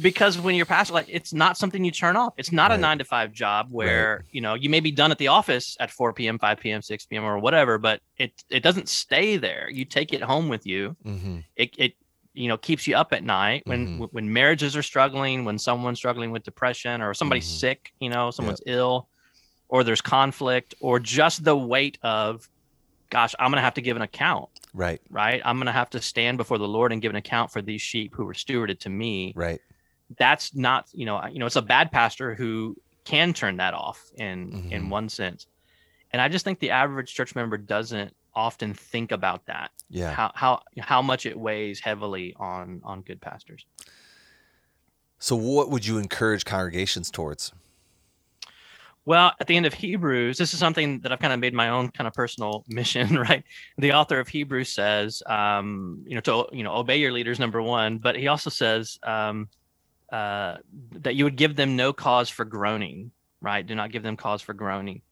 [0.00, 2.34] because when you're pastor, like it's not something you turn off.
[2.36, 2.78] It's not right.
[2.78, 4.24] a nine to five job where right.
[4.30, 7.06] you know you may be done at the office at 4 p.m., 5 p.m., 6
[7.06, 7.24] p.m.
[7.24, 9.68] or whatever, but it it doesn't stay there.
[9.70, 10.96] You take it home with you.
[11.04, 11.38] Mm-hmm.
[11.56, 11.94] It it
[12.34, 14.04] you know keeps you up at night when mm-hmm.
[14.04, 17.58] when marriages are struggling, when someone's struggling with depression or somebody's mm-hmm.
[17.58, 18.76] sick, you know, someone's yep.
[18.76, 19.08] ill,
[19.68, 22.48] or there's conflict, or just the weight of
[23.10, 24.48] gosh, I'm going to have to give an account.
[24.74, 25.00] Right.
[25.10, 25.40] Right.
[25.44, 27.80] I'm going to have to stand before the Lord and give an account for these
[27.80, 29.32] sheep who were stewarded to me.
[29.34, 29.60] Right.
[30.16, 34.10] That's not, you know, you know, it's a bad pastor who can turn that off
[34.16, 34.72] in mm-hmm.
[34.72, 35.46] in one sense.
[36.12, 39.70] And I just think the average church member doesn't often think about that.
[39.90, 40.12] Yeah.
[40.12, 43.66] How how how much it weighs heavily on on good pastors.
[45.18, 47.52] So what would you encourage congregations towards?
[49.04, 51.70] Well, at the end of Hebrews, this is something that I've kind of made my
[51.70, 53.42] own kind of personal mission, right?
[53.78, 57.62] The author of Hebrews says, um, you know, to you know, obey your leaders, number
[57.62, 59.48] one, but he also says um,
[60.12, 60.56] uh,
[60.92, 63.66] that you would give them no cause for groaning, right?
[63.66, 65.02] Do not give them cause for groaning,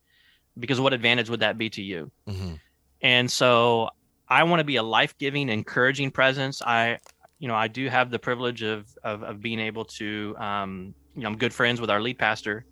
[0.58, 2.10] because what advantage would that be to you?
[2.28, 2.54] Mm-hmm.
[3.02, 3.90] And so,
[4.28, 6.62] I want to be a life-giving, encouraging presence.
[6.62, 6.98] I,
[7.38, 11.22] you know, I do have the privilege of of, of being able to, um, you
[11.22, 12.64] know, I'm good friends with our lead pastor,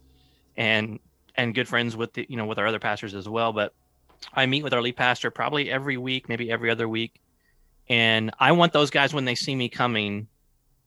[0.56, 0.98] and
[1.36, 3.52] and good friends with the you know with our other pastors as well.
[3.52, 3.74] But
[4.32, 7.20] I meet with our lead pastor probably every week, maybe every other week,
[7.88, 10.28] and I want those guys when they see me coming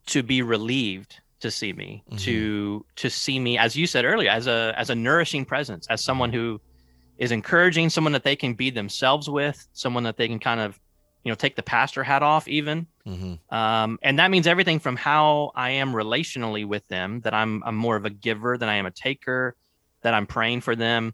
[0.07, 2.17] to be relieved to see me mm-hmm.
[2.17, 6.03] to to see me as you said earlier as a as a nourishing presence as
[6.03, 6.59] someone who
[7.17, 10.79] is encouraging someone that they can be themselves with someone that they can kind of
[11.23, 13.55] you know take the pastor hat off even mm-hmm.
[13.55, 17.75] um, and that means everything from how i am relationally with them that i'm i'm
[17.75, 19.55] more of a giver than i am a taker
[20.01, 21.13] that I'm praying for them,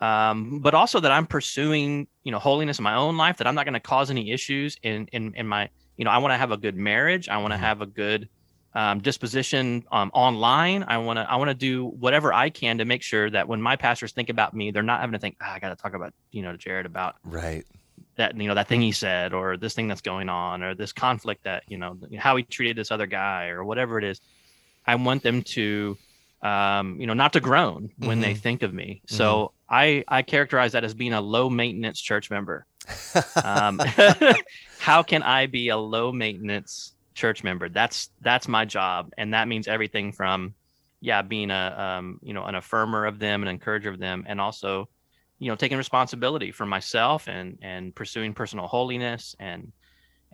[0.00, 3.38] um, but also that I'm pursuing, you know, holiness in my own life.
[3.38, 6.18] That I'm not going to cause any issues in in in my, you know, I
[6.18, 7.28] want to have a good marriage.
[7.28, 7.64] I want to mm-hmm.
[7.64, 8.28] have a good
[8.74, 10.84] um, disposition um, online.
[10.86, 13.62] I want to I want to do whatever I can to make sure that when
[13.62, 15.94] my pastors think about me, they're not having to think, oh, I got to talk
[15.94, 17.64] about you know to Jared about right
[18.16, 20.92] that you know that thing he said or this thing that's going on or this
[20.92, 24.20] conflict that you know how he treated this other guy or whatever it is.
[24.86, 25.96] I want them to
[26.44, 28.20] um, you know, not to groan when mm-hmm.
[28.20, 29.00] they think of me.
[29.06, 29.74] So mm-hmm.
[29.74, 32.66] I I characterize that as being a low maintenance church member.
[33.42, 33.80] um,
[34.78, 37.68] how can I be a low maintenance church member?
[37.68, 40.54] That's that's my job, and that means everything from
[41.00, 44.40] yeah, being a um, you know an affirmer of them, an encourager of them, and
[44.40, 44.88] also
[45.38, 49.72] you know taking responsibility for myself and and pursuing personal holiness and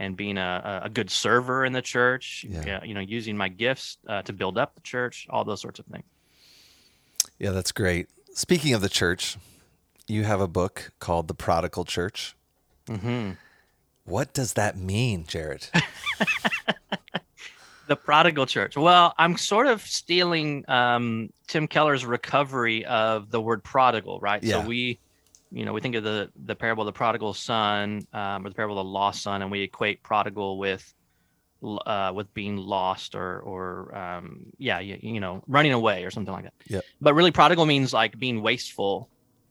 [0.00, 2.82] and being a, a good server in the church, yeah.
[2.82, 5.84] you know, using my gifts uh, to build up the church, all those sorts of
[5.86, 6.06] things.
[7.38, 8.08] Yeah, that's great.
[8.32, 9.36] Speaking of the church,
[10.08, 12.34] you have a book called The Prodigal Church.
[12.86, 13.32] Mm-hmm.
[14.04, 15.68] What does that mean, Jared?
[17.86, 18.76] the prodigal church.
[18.76, 24.42] Well, I'm sort of stealing um, Tim Keller's recovery of the word prodigal, right?
[24.42, 24.62] Yeah.
[24.62, 24.98] So we
[25.52, 28.54] you know, we think of the the parable of the prodigal son um, or the
[28.54, 30.94] parable of the lost son, and we equate prodigal with
[31.62, 36.32] uh, with being lost or or um, yeah, you, you, know, running away or something
[36.32, 36.54] like that.
[36.66, 36.80] Yeah.
[37.00, 39.08] But really, prodigal means like being wasteful,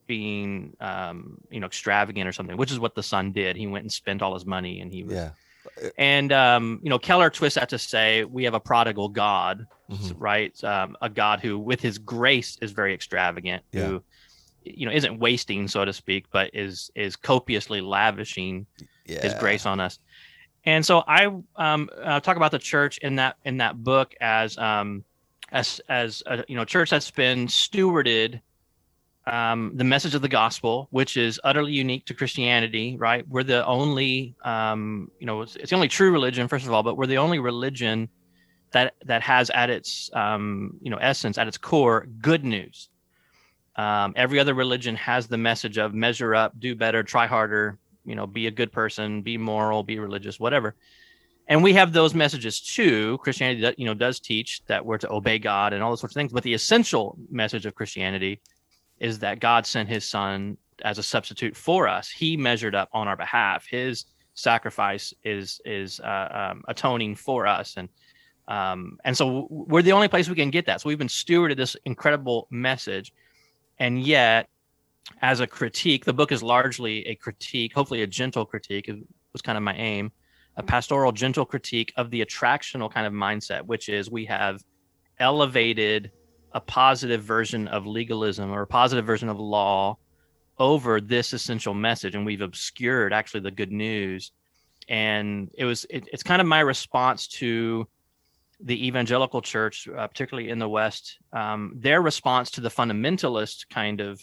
[0.09, 3.55] being um, you know extravagant or something, which is what the son did.
[3.55, 5.13] He went and spent all his money, and he was.
[5.13, 5.29] Yeah.
[5.97, 10.17] And um, you know, Keller twists that to say we have a prodigal God, mm-hmm.
[10.17, 10.63] right?
[10.63, 13.63] Um, a God who, with His grace, is very extravagant.
[13.71, 13.85] Yeah.
[13.85, 14.03] Who
[14.65, 18.65] you know isn't wasting so to speak but is is copiously lavishing
[19.05, 19.21] yeah.
[19.21, 19.99] his grace on us
[20.65, 24.57] and so i um uh, talk about the church in that in that book as
[24.57, 25.05] um
[25.53, 28.41] as as a, you know church that's been stewarded
[29.29, 33.27] um, the message of the gospel, which is utterly unique to Christianity, right?
[33.27, 36.81] We're the only, um, you know, it's, it's, the only true religion, first of all,
[36.81, 38.09] but we're the only religion
[38.71, 42.89] that that has at its, um, you know, essence, at its core, good news.
[43.75, 48.15] Um, every other religion has the message of measure up, do better, try harder, you
[48.15, 50.75] know, be a good person, be moral, be religious, whatever.
[51.47, 53.17] And we have those messages too.
[53.19, 56.19] Christianity, you know, does teach that we're to obey God and all those sorts of
[56.19, 56.31] things.
[56.31, 58.41] But the essential message of Christianity
[58.99, 62.09] is that God sent His Son as a substitute for us.
[62.09, 63.65] He measured up on our behalf.
[63.69, 67.89] His sacrifice is is uh, um, atoning for us, and
[68.47, 70.81] um, and so we're the only place we can get that.
[70.81, 73.13] So we've been stewarded this incredible message
[73.79, 74.47] and yet
[75.21, 78.91] as a critique the book is largely a critique hopefully a gentle critique
[79.33, 80.12] was kind of my aim
[80.57, 84.62] a pastoral gentle critique of the attractional kind of mindset which is we have
[85.19, 86.12] elevated
[86.54, 89.97] a positive version of legalism or a positive version of law
[90.58, 94.31] over this essential message and we've obscured actually the good news
[94.89, 97.87] and it was it, it's kind of my response to
[98.62, 104.02] the evangelical church, uh, particularly in the West, um, their response to the fundamentalist kind
[104.02, 104.19] of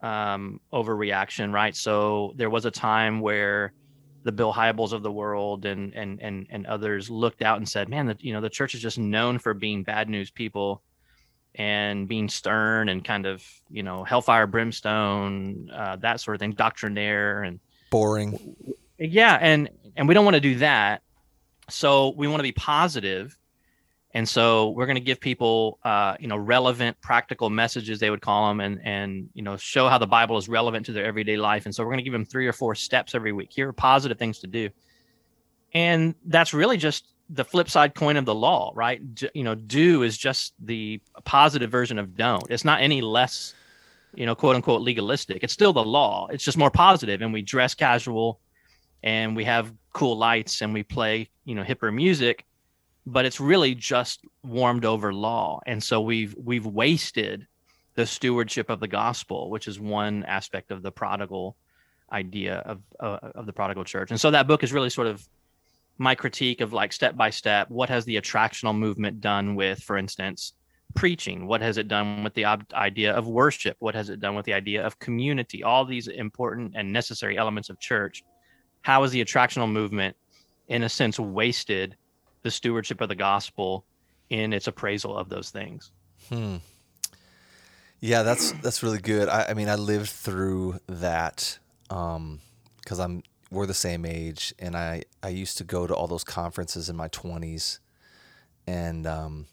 [0.00, 1.76] um, overreaction, right?
[1.76, 3.74] So there was a time where
[4.22, 7.88] the Bill Hybels of the world and and and and others looked out and said,
[7.88, 10.82] "Man, the you know the church is just known for being bad news people."
[11.54, 16.52] And being stern and kind of you know hellfire brimstone uh, that sort of thing
[16.52, 18.56] doctrinaire and boring.
[18.98, 21.02] Yeah, and and we don't want to do that.
[21.68, 23.36] So we want to be positive,
[24.12, 28.22] and so we're going to give people, uh, you know, relevant, practical messages they would
[28.22, 31.36] call them, and and you know, show how the Bible is relevant to their everyday
[31.36, 31.64] life.
[31.66, 33.50] And so we're going to give them three or four steps every week.
[33.52, 34.70] Here are positive things to do,
[35.72, 39.00] and that's really just the flip side coin of the law, right?
[39.34, 42.44] you know, do is just the positive version of don't.
[42.50, 43.54] It's not any less,
[44.14, 45.44] you know, quote unquote legalistic.
[45.44, 46.26] It's still the law.
[46.30, 48.40] It's just more positive, and we dress casual,
[49.02, 52.44] and we have cool lights, and we play, you know, hipper music,
[53.06, 55.60] but it's really just warmed over law.
[55.66, 57.46] And so we've we've wasted
[57.94, 61.56] the stewardship of the gospel, which is one aspect of the prodigal
[62.12, 64.10] idea of uh, of the prodigal church.
[64.10, 65.26] And so that book is really sort of
[66.00, 69.96] my critique of like step by step what has the attractional movement done with for
[69.96, 70.54] instance
[70.94, 71.46] preaching?
[71.46, 73.76] What has it done with the ob- idea of worship?
[73.80, 75.62] What has it done with the idea of community?
[75.62, 78.24] All these important and necessary elements of church.
[78.82, 80.16] How has the attractional movement
[80.68, 81.96] in a sense wasted
[82.42, 83.84] the stewardship of the gospel
[84.30, 85.92] in its appraisal of those things?
[86.28, 86.56] Hmm.
[88.00, 89.28] yeah that's that's really good.
[89.28, 92.40] I, I mean i lived through that um
[92.80, 96.24] because i'm we're the same age, and I I used to go to all those
[96.24, 97.80] conferences in my twenties,
[98.66, 99.46] and um,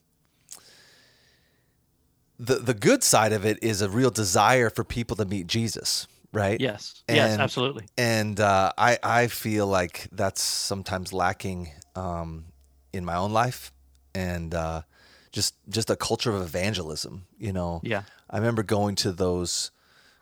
[2.40, 6.08] the the good side of it is a real desire for people to meet Jesus,
[6.32, 6.60] right?
[6.62, 7.86] Yes, and, yes, absolutely.
[7.98, 12.46] And uh, I I feel like that's sometimes lacking um,
[12.94, 13.72] in my own life,
[14.14, 14.84] and uh,
[15.32, 17.26] just just a culture of evangelism.
[17.40, 18.04] You know, yeah.
[18.30, 19.72] I remember going to those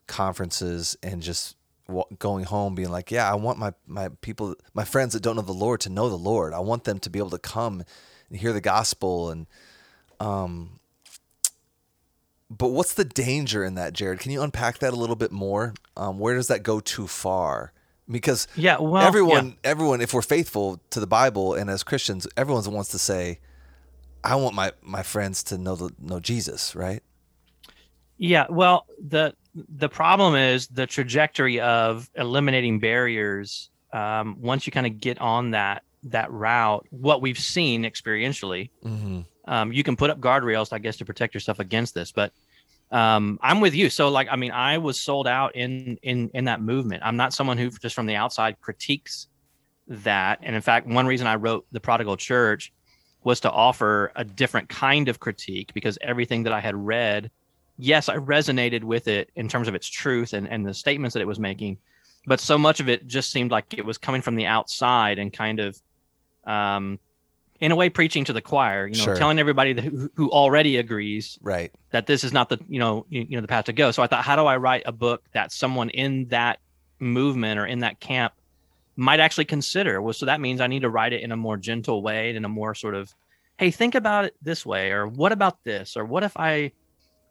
[0.07, 1.55] conferences and just
[2.17, 5.41] going home being like, yeah, I want my my people, my friends that don't know
[5.41, 6.53] the Lord to know the Lord.
[6.53, 7.83] I want them to be able to come
[8.29, 9.47] and hear the gospel and
[10.19, 10.79] um
[12.49, 14.19] but what's the danger in that, Jared?
[14.19, 15.73] Can you unpack that a little bit more?
[15.97, 17.73] Um, where does that go too far?
[18.09, 19.71] Because yeah, well, everyone, yeah.
[19.71, 23.39] everyone, if we're faithful to the Bible and as Christians, everyone wants to say,
[24.23, 27.01] "I want my my friends to know the know Jesus," right?
[28.17, 33.69] Yeah, well, the the problem is the trajectory of eliminating barriers.
[33.93, 39.21] Um, once you kind of get on that that route, what we've seen experientially, mm-hmm.
[39.45, 42.11] um, you can put up guardrails, I guess, to protect yourself against this.
[42.11, 42.33] But
[42.91, 43.89] um, I'm with you.
[43.89, 47.03] So, like, I mean, I was sold out in in in that movement.
[47.05, 49.27] I'm not someone who just from the outside critiques
[49.87, 50.39] that.
[50.43, 52.73] And in fact, one reason I wrote the Prodigal Church
[53.23, 57.31] was to offer a different kind of critique because everything that I had read
[57.77, 61.21] yes, I resonated with it in terms of its truth and, and the statements that
[61.21, 61.77] it was making,
[62.25, 65.31] but so much of it just seemed like it was coming from the outside and
[65.31, 65.81] kind of,
[66.45, 66.99] um,
[67.59, 68.87] in a way, preaching to the choir.
[68.87, 69.15] You know, sure.
[69.15, 73.05] telling everybody that, who, who already agrees right that this is not the you know
[73.09, 73.91] you, you know the path to go.
[73.91, 76.59] So I thought, how do I write a book that someone in that
[76.99, 78.33] movement or in that camp
[78.97, 80.01] might actually consider?
[80.01, 82.37] Well, so that means I need to write it in a more gentle way, and
[82.37, 83.13] in a more sort of,
[83.57, 86.73] hey, think about it this way, or what about this, or what if I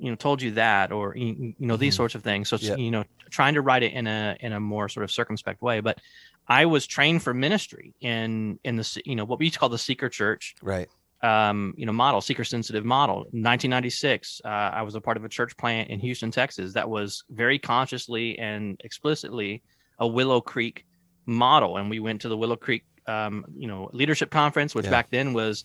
[0.04, 1.98] you know told you that or you, know these mm-hmm.
[1.98, 2.48] sorts of things.
[2.48, 5.62] So you know trying to write it in a in a more sort of circumspect
[5.62, 5.80] way.
[5.80, 5.98] But
[6.46, 9.70] i was trained for ministry in in the you know what we used to call
[9.70, 10.88] the seeker church right.
[11.22, 13.16] um, you know model seeker sensitive model.
[13.32, 17.24] 1996 uh, i was a part of a church plant in houston texas that was
[17.30, 19.62] very consciously and explicitly
[19.98, 20.84] a willow creek
[21.26, 21.76] model.
[21.76, 24.90] And we went to the willow creek um, you know leadership conference which yeah.
[24.90, 25.64] back then was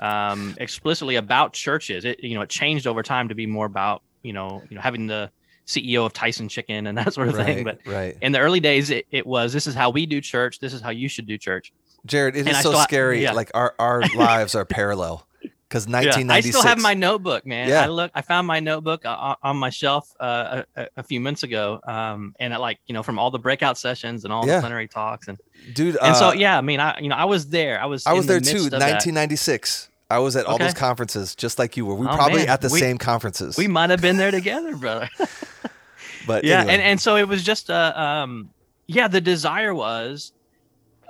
[0.00, 2.04] um, explicitly about churches.
[2.04, 4.82] It you know it changed over time to be more about you know you know
[4.82, 5.30] having the
[5.66, 7.64] CEO of Tyson Chicken and that sort of right, thing.
[7.64, 8.16] But right.
[8.22, 10.60] in the early days, it, it was this is how we do church.
[10.60, 11.72] This is how you should do church.
[12.06, 13.22] Jared, it is so scary.
[13.22, 13.32] Yeah.
[13.32, 15.26] Like our our lives are parallel.
[15.68, 16.28] Because 1996.
[16.28, 17.68] Yeah, I still have my notebook, man.
[17.68, 17.82] Yeah.
[17.82, 18.12] I look.
[18.14, 22.36] I found my notebook uh, on my shelf uh, a, a, few months ago, um,
[22.38, 24.56] and it, like you know from all the breakout sessions and all yeah.
[24.56, 25.38] the plenary talks and
[25.74, 25.96] dude.
[25.96, 27.80] And uh, so yeah, I mean, I you know I was there.
[27.80, 28.06] I was.
[28.06, 28.70] I was there too.
[28.70, 29.86] 1996.
[29.86, 29.92] That.
[30.08, 31.96] I was at all those conferences just like you were.
[31.96, 32.48] We oh, probably man.
[32.50, 33.56] at the we, same conferences.
[33.56, 35.08] We might have been there together, brother.
[36.28, 36.74] but yeah, anyway.
[36.74, 38.50] and, and so it was just uh um
[38.86, 40.32] yeah, the desire was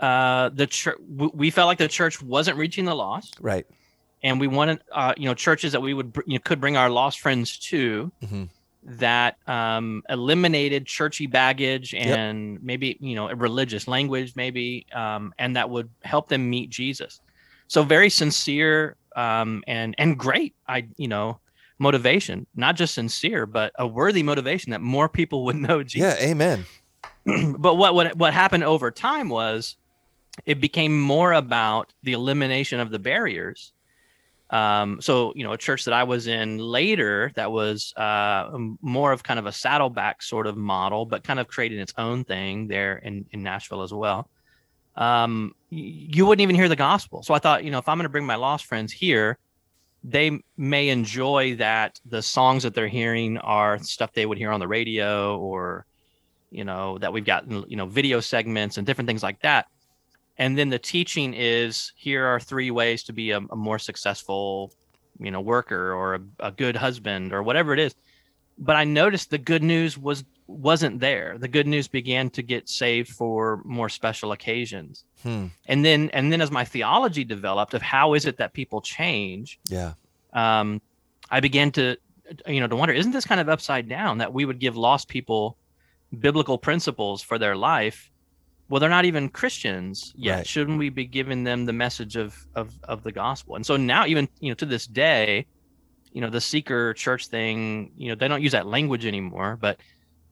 [0.00, 3.36] uh the church we felt like the church wasn't reaching the lost.
[3.38, 3.66] Right.
[4.22, 6.90] And we wanted uh you know churches that we would you know, could bring our
[6.90, 8.12] lost friends to.
[8.22, 8.44] Mm-hmm.
[8.88, 12.62] That um, eliminated churchy baggage and yep.
[12.62, 17.20] maybe you know religious language, maybe, um, and that would help them meet Jesus
[17.68, 21.38] so very sincere um, and and great i you know
[21.78, 26.26] motivation not just sincere but a worthy motivation that more people would know jesus yeah
[26.26, 26.64] amen
[27.58, 29.76] but what what what happened over time was
[30.44, 33.72] it became more about the elimination of the barriers
[34.50, 39.12] Um, so you know, a church that I was in later that was uh, more
[39.12, 42.68] of kind of a saddleback sort of model, but kind of creating its own thing
[42.68, 44.28] there in in Nashville as well.
[44.94, 47.22] Um, you wouldn't even hear the gospel.
[47.22, 49.36] So I thought, you know, if I'm going to bring my lost friends here,
[50.04, 54.60] they may enjoy that the songs that they're hearing are stuff they would hear on
[54.60, 55.84] the radio or
[56.50, 59.66] you know that we've got you know video segments and different things like that
[60.38, 64.72] and then the teaching is here are three ways to be a, a more successful
[65.18, 67.94] you know worker or a, a, good husband or whatever it is.
[68.58, 71.36] But i noticed the good news was wasn't there.
[71.38, 75.04] The good news began to get saved for more special occasions.
[75.22, 75.46] Hmm.
[75.66, 79.58] and then and then as my theology developed of how is it that people change
[79.68, 79.94] yeah.
[80.34, 80.80] um
[81.30, 81.96] i began to
[82.46, 85.08] you know to wonder isn't this kind of upside down that we would give lost
[85.08, 85.56] people
[86.20, 88.10] biblical principles for their life
[88.68, 90.46] well they're not even christians yet right.
[90.46, 94.06] shouldn't we be giving them the message of, of of the gospel and so now
[94.06, 95.46] even you know to this day
[96.12, 99.78] you know the seeker church thing you know they don't use that language anymore but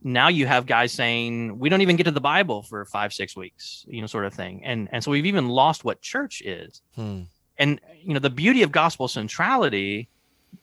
[0.03, 3.37] now you have guys saying we don't even get to the bible for five six
[3.37, 6.83] weeks you know sort of thing and and so we've even lost what church is
[6.95, 7.23] hmm.
[7.59, 10.09] and you know the beauty of gospel centrality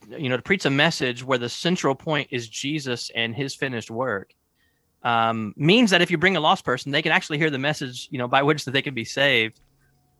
[0.09, 3.91] you know to preach a message where the central point is jesus and his finished
[3.91, 4.33] work
[5.03, 8.07] um, means that if you bring a lost person, they can actually hear the message,
[8.11, 9.59] you know, by which that they can be saved.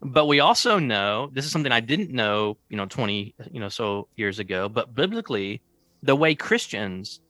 [0.01, 3.69] But we also know this is something I didn't know, you know, 20, you know,
[3.69, 4.67] so years ago.
[4.67, 5.61] But biblically,
[6.01, 7.21] the way Christians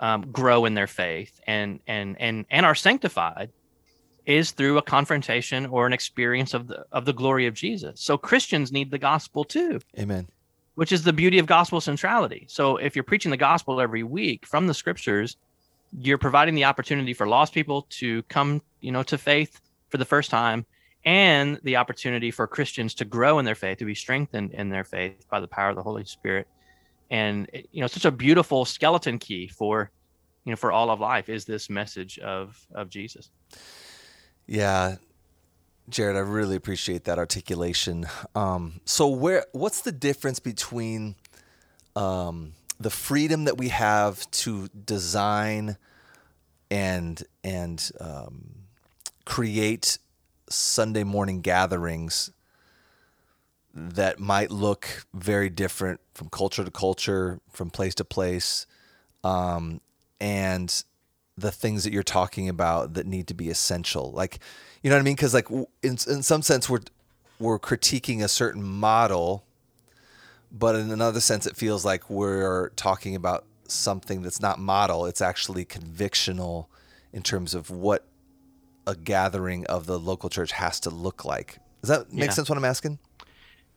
[0.00, 3.50] um, grow in their faith and and and and are sanctified
[4.26, 8.00] is through a confrontation or an experience of the of the glory of Jesus.
[8.00, 9.80] So Christians need the gospel too.
[9.98, 10.28] Amen.
[10.76, 12.46] Which is the beauty of gospel centrality.
[12.48, 15.36] So if you're preaching the gospel every week from the scriptures,
[15.98, 20.04] you're providing the opportunity for lost people to come, you know, to faith for the
[20.04, 20.66] first time
[21.04, 24.84] and the opportunity for Christians to grow in their faith, to be strengthened in their
[24.84, 26.48] faith by the power of the Holy Spirit.
[27.10, 29.90] And you know, such a beautiful skeleton key for
[30.44, 33.30] you know for all of life is this message of of Jesus.
[34.46, 34.96] Yeah,
[35.88, 38.06] Jared, I really appreciate that articulation.
[38.34, 41.14] Um, so, where what's the difference between
[41.94, 45.78] um, the freedom that we have to design
[46.70, 48.56] and and um,
[49.24, 49.98] create
[50.50, 52.30] Sunday morning gatherings
[53.72, 58.66] that might look very different from culture to culture, from place to place,
[59.24, 59.80] um,
[60.20, 60.84] and
[61.38, 64.12] the things that you're talking about that need to be essential.
[64.12, 64.40] Like,
[64.82, 65.14] you know what I mean?
[65.14, 66.80] Because like in in some sense, we're
[67.38, 69.43] we're critiquing a certain model
[70.56, 75.04] but in another sense, it feels like we're talking about something that's not model.
[75.04, 76.66] It's actually convictional
[77.12, 78.06] in terms of what
[78.86, 81.58] a gathering of the local church has to look like.
[81.82, 82.30] Does that make yeah.
[82.30, 82.48] sense?
[82.48, 83.00] What I'm asking?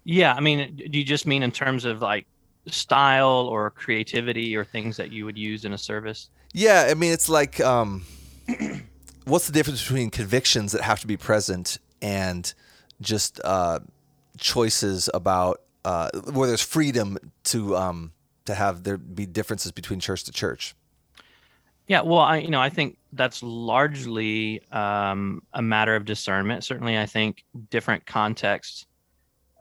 [0.03, 2.27] Yeah, I mean, do you just mean in terms of like
[2.67, 6.29] style or creativity or things that you would use in a service?
[6.53, 8.05] Yeah, I mean, it's like, um,
[9.25, 12.53] what's the difference between convictions that have to be present and
[13.01, 13.79] just uh,
[14.37, 18.11] choices about uh, where there's freedom to um,
[18.43, 20.75] to have there be differences between church to church.
[21.87, 26.65] Yeah, well, I you know I think that's largely um, a matter of discernment.
[26.65, 28.85] Certainly, I think different contexts,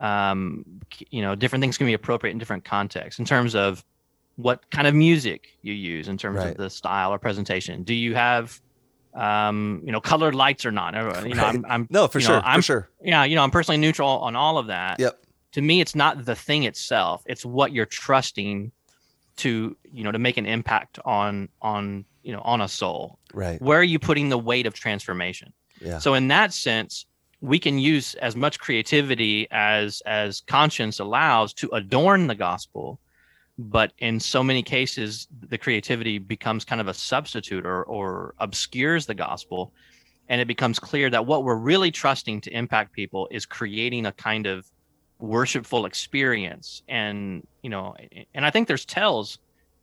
[0.01, 0.64] um,
[1.11, 3.85] you know, different things can be appropriate in different contexts in terms of
[4.35, 6.49] what kind of music you use in terms right.
[6.49, 7.85] of the style or presentation.
[7.85, 8.61] Do you have
[9.14, 10.93] um, you know, colored lights or not?
[11.24, 12.89] You know, I'm, I'm no for sure, know, I'm, for sure.
[13.01, 14.99] Yeah, you know, I'm personally neutral on all of that.
[14.99, 15.22] Yep
[15.57, 17.23] to me it's not the thing itself.
[17.25, 18.73] It's what you're trusting
[19.37, 23.19] to you know to make an impact on on you know on a soul.
[23.33, 23.61] Right.
[23.63, 25.55] Where are you putting the weight of transformation?
[25.81, 25.97] Yeah.
[25.97, 27.07] So in that sense
[27.41, 33.01] we can use as much creativity as as conscience allows to adorn the gospel.
[33.57, 39.07] But in so many cases the creativity becomes kind of a substitute or or obscures
[39.07, 39.73] the gospel.
[40.29, 44.13] And it becomes clear that what we're really trusting to impact people is creating a
[44.13, 44.71] kind of
[45.19, 46.83] worshipful experience.
[46.89, 47.97] And you know
[48.33, 49.39] and i think there's tells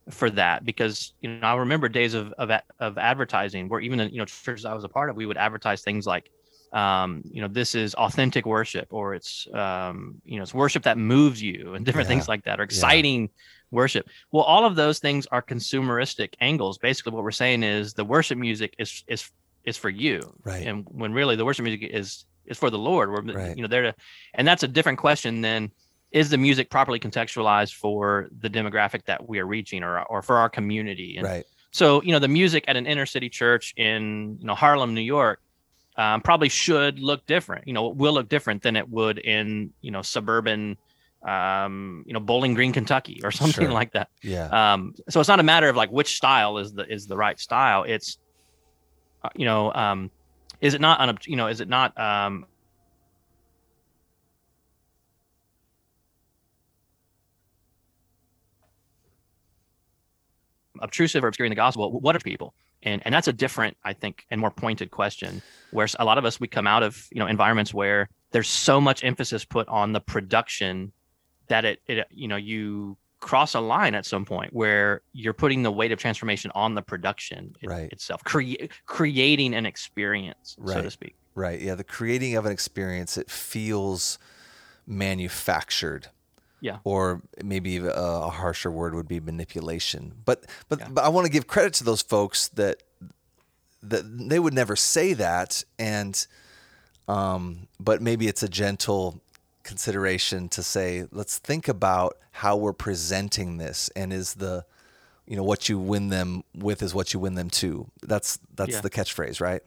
[0.10, 4.20] for that because you know i remember days of of, of advertising where even you
[4.20, 6.32] know churches i was a part of we would advertise things like
[6.72, 10.98] um, you know this is authentic worship or it's um, you know it's worship that
[10.98, 12.16] moves you and different yeah.
[12.16, 13.28] things like that or exciting yeah.
[13.70, 14.10] worship.
[14.32, 16.80] Well all of those things are consumeristic angles.
[16.80, 19.30] Basically what we're saying is the worship music is is
[19.66, 20.20] is for you.
[20.44, 20.66] Right.
[20.66, 23.12] And when really the worship music is is for the Lord.
[23.12, 23.56] We're right.
[23.56, 23.96] you know there to,
[24.34, 25.72] and that's a different question than
[26.12, 30.38] is the music properly contextualized for the demographic that we are reaching or or for
[30.38, 31.18] our community.
[31.18, 31.46] And right.
[31.72, 35.02] So you know the music at an inner city church in you know Harlem, New
[35.02, 35.42] York,
[35.98, 37.68] um, probably should look different.
[37.68, 40.78] You know, will look different than it would in you know suburban
[41.26, 43.72] um, you know, Bowling Green, Kentucky, or something Sure.
[43.74, 44.10] like that.
[44.22, 44.74] Yeah.
[44.74, 47.40] Um, so it's not a matter of like which style is the is the right
[47.40, 47.84] style.
[47.84, 48.18] It's
[49.24, 50.12] uh, you know, um,
[50.64, 52.46] is it not unob- you know, is it not um,
[60.80, 61.92] obtrusive or obscuring the gospel?
[61.92, 62.54] What are people?
[62.82, 65.42] And and that's a different, I think, and more pointed question.
[65.72, 68.80] Where a lot of us we come out of you know environments where there's so
[68.80, 70.94] much emphasis put on the production
[71.50, 75.64] that it, it you know you cross a line at some point where you're putting
[75.64, 77.90] the weight of transformation on the production Right.
[77.92, 81.16] itself, crea- creating an experience, so to speak.
[81.34, 81.60] Right.
[81.62, 81.76] Yeah.
[81.76, 84.20] The creating of an experience, it feels
[84.86, 86.08] manufactured.
[86.60, 86.78] Yeah.
[86.84, 90.14] Or maybe a, a harsher word would be manipulation.
[90.26, 90.88] But but, Yeah.
[90.92, 92.84] but I want to give credit to those folks that
[93.82, 96.26] that they would never say that, and
[97.08, 99.22] um, but maybe it's a gentle
[99.64, 104.66] consideration to say, let's think about how we're presenting this, and is the
[105.26, 107.90] you know what you win them with is what you win them to.
[108.02, 108.82] That's that's Yeah.
[108.82, 109.62] the catchphrase, right?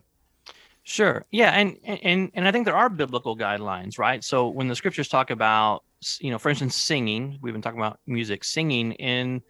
[0.83, 1.25] Sure.
[1.31, 4.23] Yeah, and and and I think there are biblical guidelines, right?
[4.23, 5.83] So when the scriptures talk about,
[6.21, 9.43] you know, for instance, singing, we've been talking about music, singing in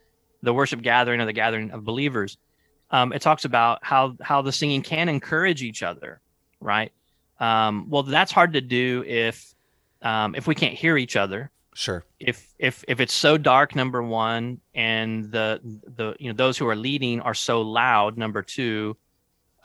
[0.43, 2.39] the worship gathering or the gathering of believers.
[2.91, 6.21] Um, it talks about how how the singing can encourage each other,
[6.61, 6.93] right?
[7.41, 9.55] Um, well, that's hard to do if
[10.07, 12.05] um, if we can't hear each other, Sure.
[12.21, 15.61] if if if it's so dark number one and the
[15.99, 18.97] the you know those who are leading are so loud number two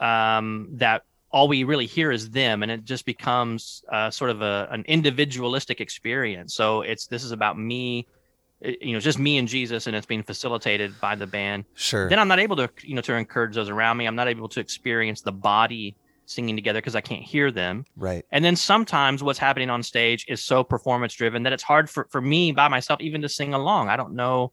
[0.00, 4.42] um that all we really hear is them and it just becomes uh, sort of
[4.42, 8.06] a an individualistic experience so it's this is about me
[8.60, 12.08] it- you know just me and jesus and it's being facilitated by the band Sure.
[12.10, 14.48] then i'm not able to you know to encourage those around me i'm not able
[14.50, 18.24] to experience the body singing together because i can't hear them right.
[18.30, 22.06] and then sometimes what's happening on stage is so performance driven that it's hard for,
[22.10, 23.88] for me by myself even to sing along.
[23.88, 24.52] I don't know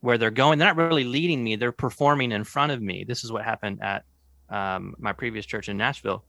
[0.00, 0.58] where they're going.
[0.58, 1.56] They're not really leading me.
[1.56, 3.04] They're performing in front of me.
[3.04, 4.04] This is what happened at
[4.48, 6.24] um, my previous church in Nashville.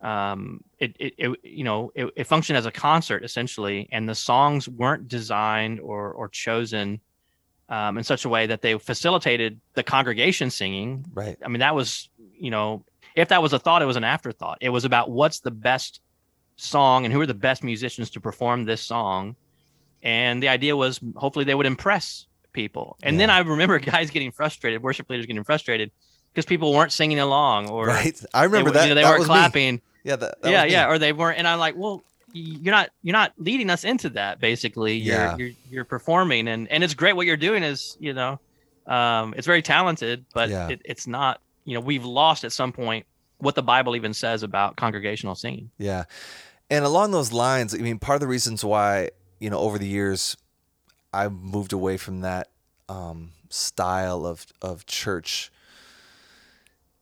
[0.00, 4.14] Um, it, it, it you know, it, it functioned as a concert essentially, and the
[4.14, 7.00] songs weren't designed or, or chosen
[7.68, 11.36] um, in such a way that they facilitated the congregation singing, Right.
[11.44, 12.08] I mean, that was,
[12.38, 12.84] you know,
[13.16, 14.58] if that was a thought, it was an afterthought.
[14.60, 16.00] It was about what's the best
[16.56, 19.34] song and who are the best musicians to perform this song.
[20.02, 22.96] And the idea was hopefully they would impress people.
[23.02, 25.90] And then I remember guys getting frustrated, worship leaders getting frustrated
[26.32, 28.18] because people weren't singing along or Right.
[28.32, 28.82] I remember w- that.
[28.84, 29.34] you know, they that weren't was me.
[29.34, 29.80] clapping.
[30.04, 30.16] Yeah.
[30.16, 30.88] That, that yeah, yeah.
[30.88, 31.38] Or they weren't.
[31.38, 35.36] And I'm like, well, you're not you're not leading us into that basically you're Yeah.
[35.38, 38.38] you're, you're performing and and it's great what you're doing is you know
[38.86, 40.68] um it's very talented but Yeah.
[40.68, 43.04] it, it's not you know we've lost at some point
[43.38, 46.04] what the bible even says about congregational singing Yeah.
[46.70, 49.86] And along those lines, I mean, part of the reasons why, you know, over the
[49.86, 50.36] years,
[51.12, 52.48] I've moved away from that
[52.88, 55.52] um, style of, of church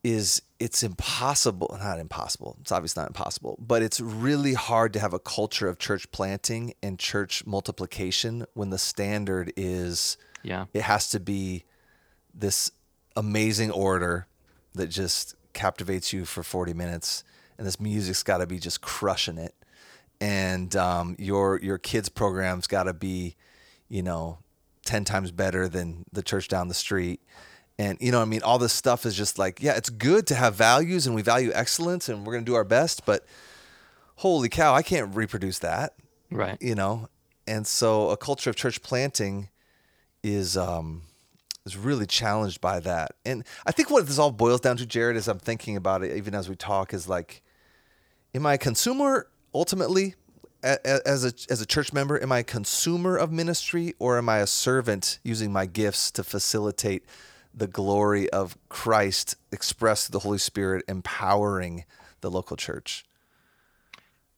[0.02, 2.58] is it's impossible, not impossible.
[2.60, 6.74] It's obviously not impossible, but it's really hard to have a culture of church planting
[6.82, 11.64] and church multiplication when the standard is yeah it has to be
[12.34, 12.70] this
[13.16, 14.26] amazing order
[14.74, 17.24] that just captivates you for 40 minutes
[17.58, 19.54] and this music's got to be just crushing it.
[20.20, 23.36] And um, your your kids program's got to be
[23.88, 24.38] you know
[24.86, 27.20] 10 times better than the church down the street.
[27.78, 30.36] And you know i mean all this stuff is just like yeah it's good to
[30.36, 33.26] have values and we value excellence and we're going to do our best but
[34.16, 35.94] holy cow i can't reproduce that.
[36.30, 36.56] Right.
[36.60, 37.08] You know?
[37.48, 39.48] And so a culture of church planting
[40.22, 41.02] is um
[41.66, 43.12] is really challenged by that.
[43.24, 46.16] And i think what this all boils down to jared as i'm thinking about it
[46.16, 47.42] even as we talk is like
[48.34, 50.14] am i a consumer ultimately
[50.64, 52.20] as a as a church member?
[52.22, 56.24] Am i a consumer of ministry or am i a servant using my gifts to
[56.24, 57.04] facilitate
[57.52, 61.84] the glory of christ expressed through the holy spirit empowering
[62.20, 63.04] the local church?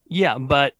[0.08, 0.74] Yeah but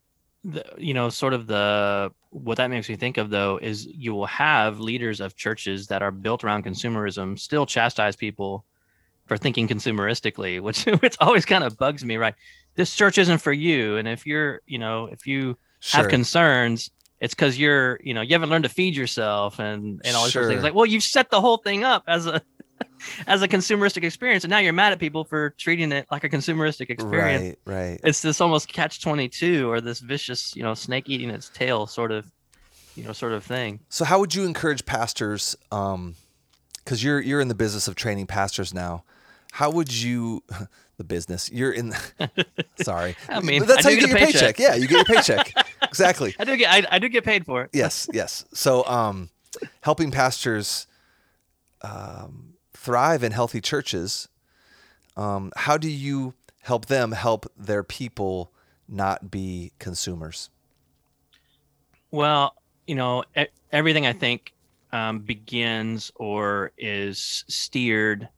[0.46, 4.14] the, you know sort of the what that makes me think of though is you
[4.14, 8.64] will have leaders of churches that are built around consumerism still chastise people
[9.26, 12.34] for thinking consumeristically which which always kind of bugs me right?
[12.76, 16.02] This church isn't for you and if you're you know if you sure.
[16.02, 16.90] have concerns
[17.20, 20.32] it's because you're you know you haven't learned to feed yourself and and all these
[20.32, 20.62] sort of things.
[20.62, 22.40] Like well you've set the whole thing up as a
[23.26, 26.28] as a consumeristic experience and now you're mad at people for treating it like a
[26.28, 31.08] consumeristic experience right right it's this almost catch 22 or this vicious you know snake
[31.08, 32.26] eating its tail sort of
[32.94, 35.54] you know sort of thing So how would you encourage pastors?
[35.70, 39.04] Because you're you're in the business of training pastors now.
[39.52, 40.42] How would you,
[40.98, 41.50] the business?
[41.50, 41.94] You're in.
[42.82, 44.56] sorry, I mean, But that's I how you get get your paycheck.
[44.56, 44.58] paycheck.
[44.58, 45.52] Yeah, you get your paycheck.
[45.82, 46.34] exactly.
[46.38, 47.70] I do get I, I do get paid for it.
[47.72, 48.44] yes, yes.
[48.54, 49.30] So, um,
[49.82, 50.86] helping pastors
[51.82, 52.45] um,
[52.86, 54.28] thrive in healthy churches.
[55.16, 58.52] Um, how do you help them help their people
[58.88, 60.50] not be consumers?
[62.12, 62.54] Well,
[62.86, 63.24] you know,
[63.72, 64.52] everything I think
[64.92, 68.28] um, begins or is steered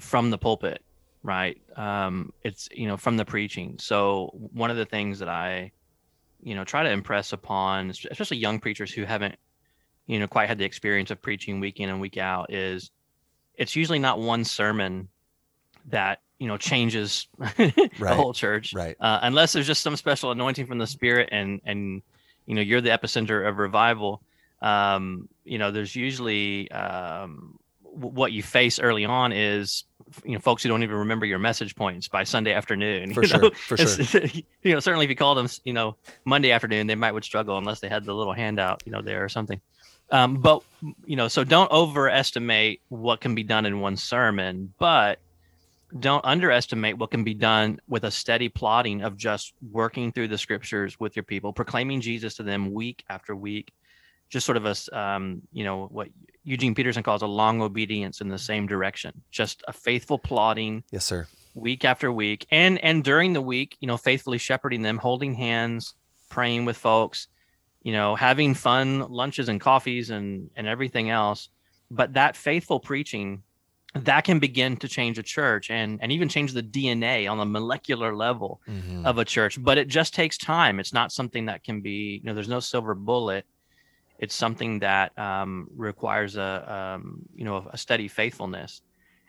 [0.00, 0.82] from the pulpit,
[1.22, 1.60] right?
[1.76, 3.76] Um, it's you know from the preaching.
[3.78, 5.72] So one of the things that I,
[6.42, 9.36] you know, try to impress upon, especially young preachers who haven't,
[10.06, 12.90] you know, quite had the experience of preaching week in and week out, is
[13.56, 15.08] it's usually not one sermon
[15.86, 18.16] that you know changes the right.
[18.16, 18.96] whole church, right?
[19.00, 22.02] Uh, unless there's just some special anointing from the Spirit and and
[22.46, 24.22] you know you're the epicenter of revival
[24.64, 29.84] um, you know there's usually um, what you face early on is
[30.24, 33.12] you know folks who don't even remember your message points by Sunday afternoon.
[33.14, 33.50] For sure, know?
[33.50, 34.22] for sure.
[34.62, 37.58] you know, certainly if you call them, you know, Monday afternoon, they might would struggle
[37.58, 39.60] unless they had the little handout, you know, there or something.
[40.14, 40.62] Um, but
[41.06, 45.18] you know, so don't overestimate what can be done in one sermon, but
[45.98, 50.38] don't underestimate what can be done with a steady plotting of just working through the
[50.38, 53.72] scriptures with your people, proclaiming Jesus to them week after week,
[54.30, 56.08] just sort of a, um, you know, what
[56.44, 60.84] Eugene Peterson calls a long obedience in the same direction, just a faithful plotting.
[60.92, 61.26] Yes, sir.
[61.56, 65.94] Week after week, and and during the week, you know, faithfully shepherding them, holding hands,
[66.28, 67.26] praying with folks,
[67.84, 71.50] you know, having fun lunches and coffees and and everything else.
[71.90, 73.44] But that faithful preaching
[73.94, 77.44] that can begin to change a church and and even change the DNA on the
[77.44, 79.06] molecular level mm-hmm.
[79.06, 79.62] of a church.
[79.62, 80.80] But it just takes time.
[80.80, 83.44] It's not something that can be, you know, there's no silver bullet.
[84.18, 88.80] It's something that um, requires a um, you know a steady faithfulness.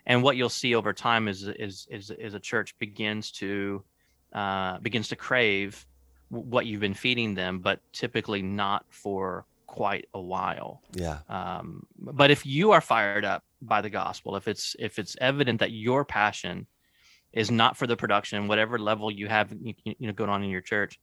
[0.06, 3.84] And what you'll see over time is is is, is a church begins to
[4.32, 5.86] uh, begins to crave
[6.28, 10.80] what you've been feeding them, but typically not for quite a while.
[10.92, 11.18] Yeah.
[11.28, 15.60] Um, but if you are fired up by the gospel, if it's if it's evident
[15.60, 16.66] that your passion
[17.32, 20.50] is not for the production, whatever level you have, you, you know, going on in
[20.50, 20.98] your church,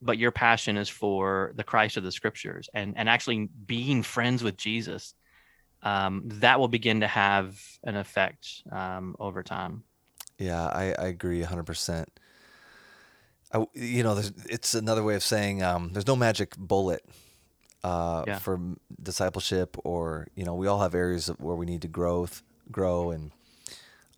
[0.00, 4.42] but your passion is for the Christ of the Scriptures and and actually being friends
[4.42, 5.14] with Jesus,
[5.82, 9.84] um, that will begin to have an effect um, over time.
[10.38, 12.10] Yeah, I, I agree 100.
[13.50, 17.04] Percent you know, it's another way of saying um, there's no magic bullet
[17.82, 18.38] uh, yeah.
[18.38, 18.58] for
[19.02, 23.30] discipleship, or you know, we all have areas where we need to growth, grow, and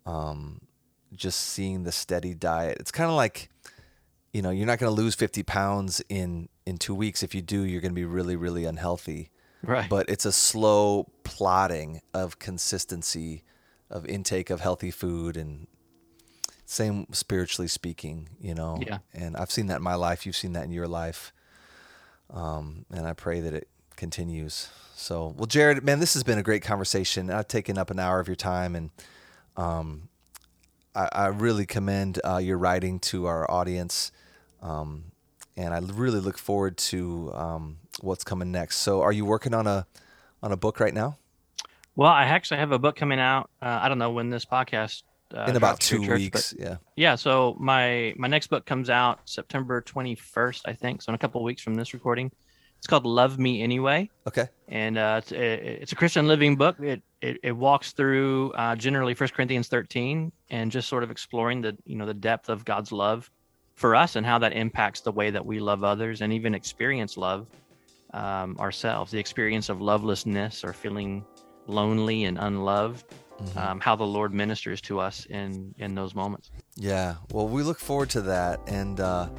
[0.05, 0.61] um,
[1.13, 2.77] just seeing the steady diet.
[2.79, 3.49] It's kind of like,
[4.33, 7.23] you know, you're not going to lose 50 pounds in in two weeks.
[7.23, 9.31] If you do, you're going to be really, really unhealthy.
[9.63, 9.89] Right.
[9.89, 13.43] But it's a slow plotting of consistency
[13.89, 15.67] of intake of healthy food and
[16.69, 18.77] same spiritually speaking, you know.
[18.85, 18.99] Yeah.
[19.13, 20.25] And I've seen that in my life.
[20.25, 21.31] You've seen that in your life.
[22.29, 24.67] Um, and I pray that it continues.
[24.93, 27.31] So, well, Jared, man, this has been a great conversation.
[27.31, 28.89] I've taken up an hour of your time, and
[29.55, 30.09] um,
[30.93, 34.11] I, I, really commend uh, your writing to our audience.
[34.61, 35.05] Um,
[35.55, 38.77] and I really look forward to um, what's coming next.
[38.77, 39.87] So, are you working on a
[40.43, 41.17] on a book right now?
[41.95, 43.49] Well, I actually have a book coming out.
[43.61, 45.03] Uh, I don't know when this podcast
[45.35, 46.53] uh, in about two church, weeks.
[46.57, 46.77] yeah.
[46.95, 47.15] Yeah.
[47.15, 51.01] So my my next book comes out September 21st, I think.
[51.01, 52.31] So in a couple of weeks from this recording,
[52.77, 54.09] it's called Love Me Anyway.
[54.27, 54.47] Okay.
[54.67, 56.79] And uh, it's, it's a Christian living book.
[56.79, 61.61] It it, it walks through uh, generally First Corinthians 13 and just sort of exploring
[61.61, 63.29] the you know the depth of God's love
[63.75, 67.17] for us and how that impacts the way that we love others and even experience
[67.17, 67.47] love
[68.13, 69.11] um, ourselves.
[69.11, 71.25] The experience of lovelessness or feeling
[71.67, 73.05] lonely and unloved
[73.39, 73.57] mm-hmm.
[73.57, 76.51] um, how the Lord ministers to us in in those moments.
[76.75, 79.29] Yeah, well, we look forward to that, and uh,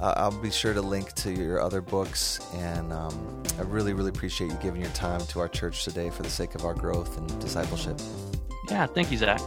[0.00, 2.40] I'll be sure to link to your other books.
[2.54, 6.22] And um, I really, really appreciate you giving your time to our church today for
[6.22, 8.00] the sake of our growth and discipleship.
[8.70, 9.40] Yeah, thank you, Zach.